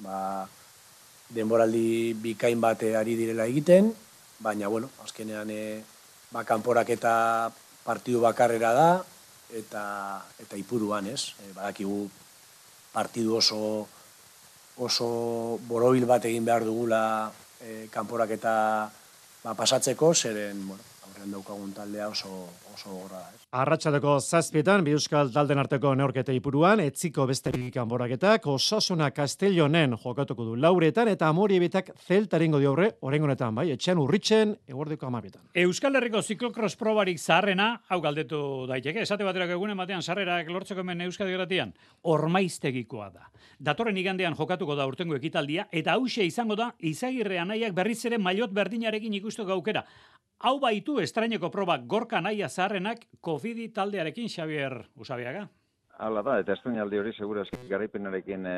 ba, 0.00 0.46
denboraldi 1.36 2.16
bikain 2.24 2.64
bate 2.64 2.96
ari 2.96 3.20
direla 3.20 3.44
egiten, 3.44 3.92
baina, 4.40 4.72
bueno, 4.72 4.88
azkenean, 5.04 5.52
e, 5.52 5.82
ba, 6.32 6.48
kanporak 6.48 6.96
eta 6.96 7.14
partidu 7.86 8.20
bakarrera 8.24 8.72
da, 8.74 8.90
eta, 9.54 9.84
eta 10.42 10.58
ipuruan, 10.58 11.06
ez? 11.06 11.36
E, 11.38 11.52
badakigu 11.54 12.06
partidu 12.92 13.36
oso, 13.38 13.86
oso 14.82 15.08
borobil 15.68 16.06
bat 16.08 16.24
egin 16.26 16.44
behar 16.44 16.66
dugula 16.66 17.30
e, 17.60 17.86
kanporak 17.92 18.34
eta 18.36 18.54
ba, 19.44 19.54
pasatzeko, 19.54 20.12
zeren, 20.14 20.66
bueno, 20.66 20.95
aurrean 21.26 21.32
daukagun 21.32 21.72
taldea 21.74 22.08
oso, 22.08 22.48
oso 22.74 22.90
gogorra 22.90 23.18
da, 23.18 23.30
ez? 23.34 23.40
Arratxaleko 23.56 24.18
zazpietan, 24.20 24.84
bi 24.84 24.92
euskal 24.92 25.30
talden 25.32 25.58
arteko 25.58 25.94
neorketa 25.94 26.32
ipuruan, 26.32 26.80
etziko 26.80 27.26
beste 27.26 27.50
kanporaketak, 27.72 28.46
osasuna 28.46 29.10
Castellonen 29.10 29.96
jokatuko 29.96 30.44
du 30.44 30.56
lauretan, 30.56 31.08
eta 31.08 31.28
amoriebetak 31.28 31.90
zeltaringo 32.06 32.58
diaurre, 32.58 32.96
orengonetan, 33.00 33.54
bai, 33.54 33.70
etxean 33.72 33.98
urritzen, 33.98 34.56
eguerdeko 34.68 35.06
amabietan. 35.06 35.42
Euskal 35.54 35.96
Herriko 35.96 36.22
ziklokros 36.22 36.76
probarik 36.76 37.18
zaharrena, 37.18 37.82
hau 37.88 38.00
galdetu 38.00 38.66
daiteke, 38.68 39.02
esate 39.02 39.24
baterak 39.24 39.54
egunen 39.56 39.76
batean 39.76 40.02
sarrerak 40.02 40.50
lortzeko 40.50 40.84
hemen 40.84 41.06
Euskadi 41.08 41.32
gratian, 41.32 41.72
ormaiztegikoa 42.02 43.10
da. 43.10 43.30
Datorren 43.58 43.96
igandean 43.96 44.34
jokatuko 44.36 44.74
da 44.76 44.84
urtengo 44.86 45.16
ekitaldia, 45.16 45.66
eta 45.72 45.94
hause 45.96 46.26
izango 46.26 46.58
da, 46.58 46.74
izagirre 46.84 47.38
anaiak 47.40 47.72
berriz 47.72 48.02
ere 48.04 48.18
mailot 48.20 48.52
berdinarekin 48.52 49.14
ikusteko 49.16 49.54
aukera. 49.54 49.86
Hau 50.44 50.58
baitu 50.60 50.98
estraineko 51.00 51.48
probak 51.48 51.86
gorka 51.88 52.20
naia 52.20 52.48
zaharrenak 52.48 53.06
kofidi 53.24 53.70
taldearekin 53.72 54.28
Xavier 54.28 54.82
Usabiaga. 55.00 55.46
Hala 55.96 56.20
da, 56.20 56.34
eta 56.42 56.52
estrenaldi 56.52 56.98
hori 57.00 57.14
segurazki 57.16 57.70
garaipenarekin 57.70 58.42
e, 58.44 58.56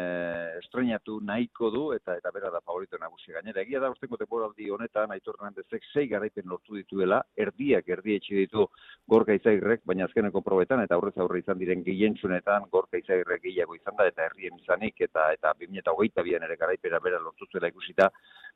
estrenatu 0.59 1.21
nahiko 1.23 1.69
du, 1.71 1.83
eta 1.95 2.17
eta 2.19 2.33
bera 2.35 2.51
da 2.51 2.59
favorito 2.67 2.99
nagusi 2.99 3.31
gainera. 3.31 3.62
Egia 3.62 3.79
da, 3.79 3.93
urtengo 3.95 4.19
temporaldi 4.19 4.67
honetan, 4.75 5.14
Aitor 5.14 5.38
Hernandezek 5.38 5.87
sei 5.93 6.09
garaipen 6.11 6.49
lortu 6.51 6.75
dituela, 6.75 7.21
erdiak 7.47 7.93
erdi 7.95 8.17
etxe 8.19 8.35
ditu 8.41 8.67
gorka 9.07 9.38
izagirrek, 9.38 9.85
baina 9.87 10.09
azkeneko 10.09 10.43
probetan, 10.43 10.83
eta 10.83 10.99
aurrez 10.99 11.14
aurre 11.23 11.38
izan 11.45 11.62
diren 11.62 11.87
gehientsunetan, 11.87 12.67
gorka 12.75 12.99
izagirrek 12.99 13.47
gehiago 13.47 13.79
izan 13.79 13.95
da, 14.03 14.09
eta 14.11 14.27
herrien 14.27 14.59
izanik, 14.59 14.99
eta 15.07 15.31
eta 15.38 15.55
2008 15.62 16.27
bian 16.27 16.43
ere 16.49 16.59
garaipena 16.59 16.99
bera 17.07 17.23
lortu 17.23 17.47
zuela 17.53 17.71
ikusita, 17.71 18.11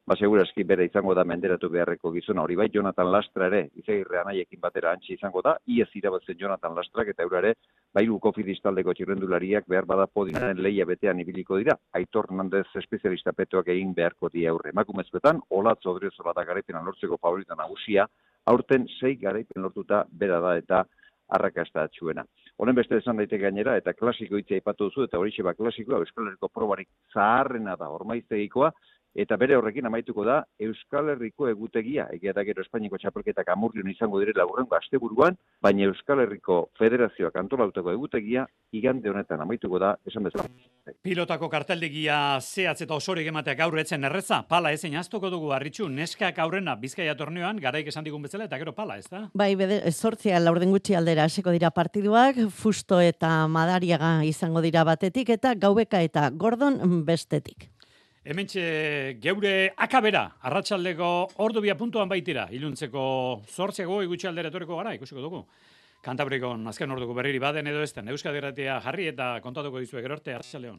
ba 0.06 0.16
segurazki 0.18 0.64
bere 0.66 0.84
izango 0.88 1.14
da 1.14 1.22
menderatu 1.24 1.68
beharreko 1.70 2.10
gizona. 2.12 2.42
Hori 2.42 2.56
bai 2.58 2.68
Jonathan 2.74 3.10
Lastra 3.12 3.46
ere 3.46 3.60
izagirre 3.78 4.18
anaiekin 4.20 4.60
batera 4.60 4.90
antzi 4.96 5.14
izango 5.14 5.42
da. 5.46 5.54
Iez 5.66 5.88
irabazen 5.94 6.38
Jonathan 6.38 6.74
Lastrak 6.74 7.12
eta 7.12 7.22
eurare 7.22 7.54
bairu 7.94 8.18
kofidis 8.18 8.58
taldeko 8.64 8.94
txirrendulariak 8.98 9.68
behar 9.68 9.86
bada 9.86 10.06
podinaren 10.06 10.62
leia 10.62 10.86
betean 10.86 11.20
ibiliko 11.22 11.60
dira. 11.60 11.76
Aitor 11.94 12.30
Hernandez 12.30 12.66
espezialista 12.82 13.32
petoak 13.32 13.70
egin 13.76 13.94
beharko 13.94 14.30
di 14.32 14.46
aurre. 14.46 14.72
Emakumezkoetan 14.74 15.44
Olatz 15.50 15.86
Odriozola 15.86 16.34
da 16.34 16.44
garaipenan 16.50 16.84
lortzeko 16.84 17.20
favorita 17.22 17.54
nagusia. 17.54 18.08
Aurten 18.46 18.88
sei 18.98 19.14
garaipen 19.16 19.62
lortuta 19.62 20.04
bera 20.10 20.40
da 20.42 20.56
eta 20.58 20.84
arrakasta 21.32 21.86
atxuena. 21.86 22.24
Honen 22.58 22.76
beste 22.76 22.98
esan 22.98 23.16
daiteke 23.16 23.46
gainera, 23.46 23.76
eta 23.80 23.94
klasiko 23.96 24.36
hitza 24.36 24.58
aipatu 24.58 24.90
duzu, 24.90 25.06
eta 25.06 25.18
hori 25.18 25.32
ba 25.42 25.54
klasikoa, 25.54 26.02
Euskal 26.04 26.50
probarik 26.52 26.88
zaharrena 27.14 27.76
da. 27.76 27.88
Ormaiztegikoa, 27.88 28.72
eta 29.14 29.36
bere 29.36 29.56
horrekin 29.56 29.86
amaituko 29.86 30.24
da 30.24 30.42
Euskal 30.62 31.10
Herriko 31.12 31.48
egutegia, 31.50 32.06
egia 32.16 32.32
da 32.32 32.44
gero 32.44 32.62
Espainiko 32.64 32.98
txapelketak 32.98 33.48
amurrion 33.52 33.90
izango 33.90 34.20
direla 34.22 34.46
urrengo 34.48 34.76
asteburuan, 34.76 35.36
baina 35.62 35.86
Euskal 35.88 36.22
Herriko 36.24 36.68
Federazioak 36.78 37.36
antolauteko 37.36 37.92
egutegia 37.92 38.46
igande 38.72 39.10
honetan 39.10 39.42
amaituko 39.44 39.78
da, 39.82 39.94
esan 40.08 40.28
bezala. 40.28 40.48
Pilotako 41.04 41.48
karteldegia 41.52 42.16
zehatz 42.40 42.80
eta 42.82 42.96
osorik 42.96 43.28
emateak 43.28 43.58
gaur 43.60 43.78
etzen 43.78 44.04
erreza, 44.08 44.42
pala 44.48 44.72
ezein 44.72 44.96
aztuko 44.98 45.30
dugu 45.30 45.52
arritxu, 45.52 45.88
neskak 45.92 46.40
aurrena 46.42 46.74
bizkaia 46.80 47.14
torneoan, 47.18 47.60
garaik 47.62 47.92
esan 47.92 48.04
digun 48.08 48.24
bezala, 48.24 48.48
eta 48.48 48.58
gero 48.58 48.74
pala, 48.74 48.96
ez 48.98 49.06
da? 49.10 49.26
Bai, 49.34 49.52
bede, 49.60 49.82
zortzia 49.92 50.40
laurden 50.40 50.72
gutxi 50.72 50.96
aldera 50.98 51.28
hasiko 51.28 51.52
dira 51.54 51.70
partiduak, 51.70 52.40
Fusto 52.50 53.00
eta 53.00 53.46
Madariaga 53.48 54.14
izango 54.26 54.64
dira 54.64 54.86
batetik, 54.88 55.30
eta 55.36 55.54
Gaubeka 55.54 56.02
eta 56.02 56.30
Gordon 56.30 57.04
bestetik. 57.06 57.71
Hementxe 58.22 59.18
geure 59.18 59.72
akabera, 59.82 60.20
arratsaldeko 60.46 61.06
ordu 61.42 61.62
bia 61.64 61.74
puntuan 61.74 62.06
baitira, 62.10 62.44
iluntzeko 62.54 63.02
zortzeko 63.50 63.96
gutxi 64.12 64.28
aldera 64.30 64.52
etorriko 64.52 64.78
gara, 64.78 64.92
ikusiko 64.94 65.24
dugu. 65.24 65.40
Kantabrikon 66.06 66.70
azken 66.70 66.94
orduko 66.94 67.16
berriri 67.18 67.40
baden 67.42 67.66
edo 67.66 67.82
ezten, 67.82 68.06
Euskadi 68.14 68.38
Erratia 68.38 68.78
jarri 68.84 69.08
eta 69.10 69.32
kontatuko 69.42 69.82
dizuek 69.82 70.06
erorte, 70.06 70.36
arratsaldeon. 70.36 70.78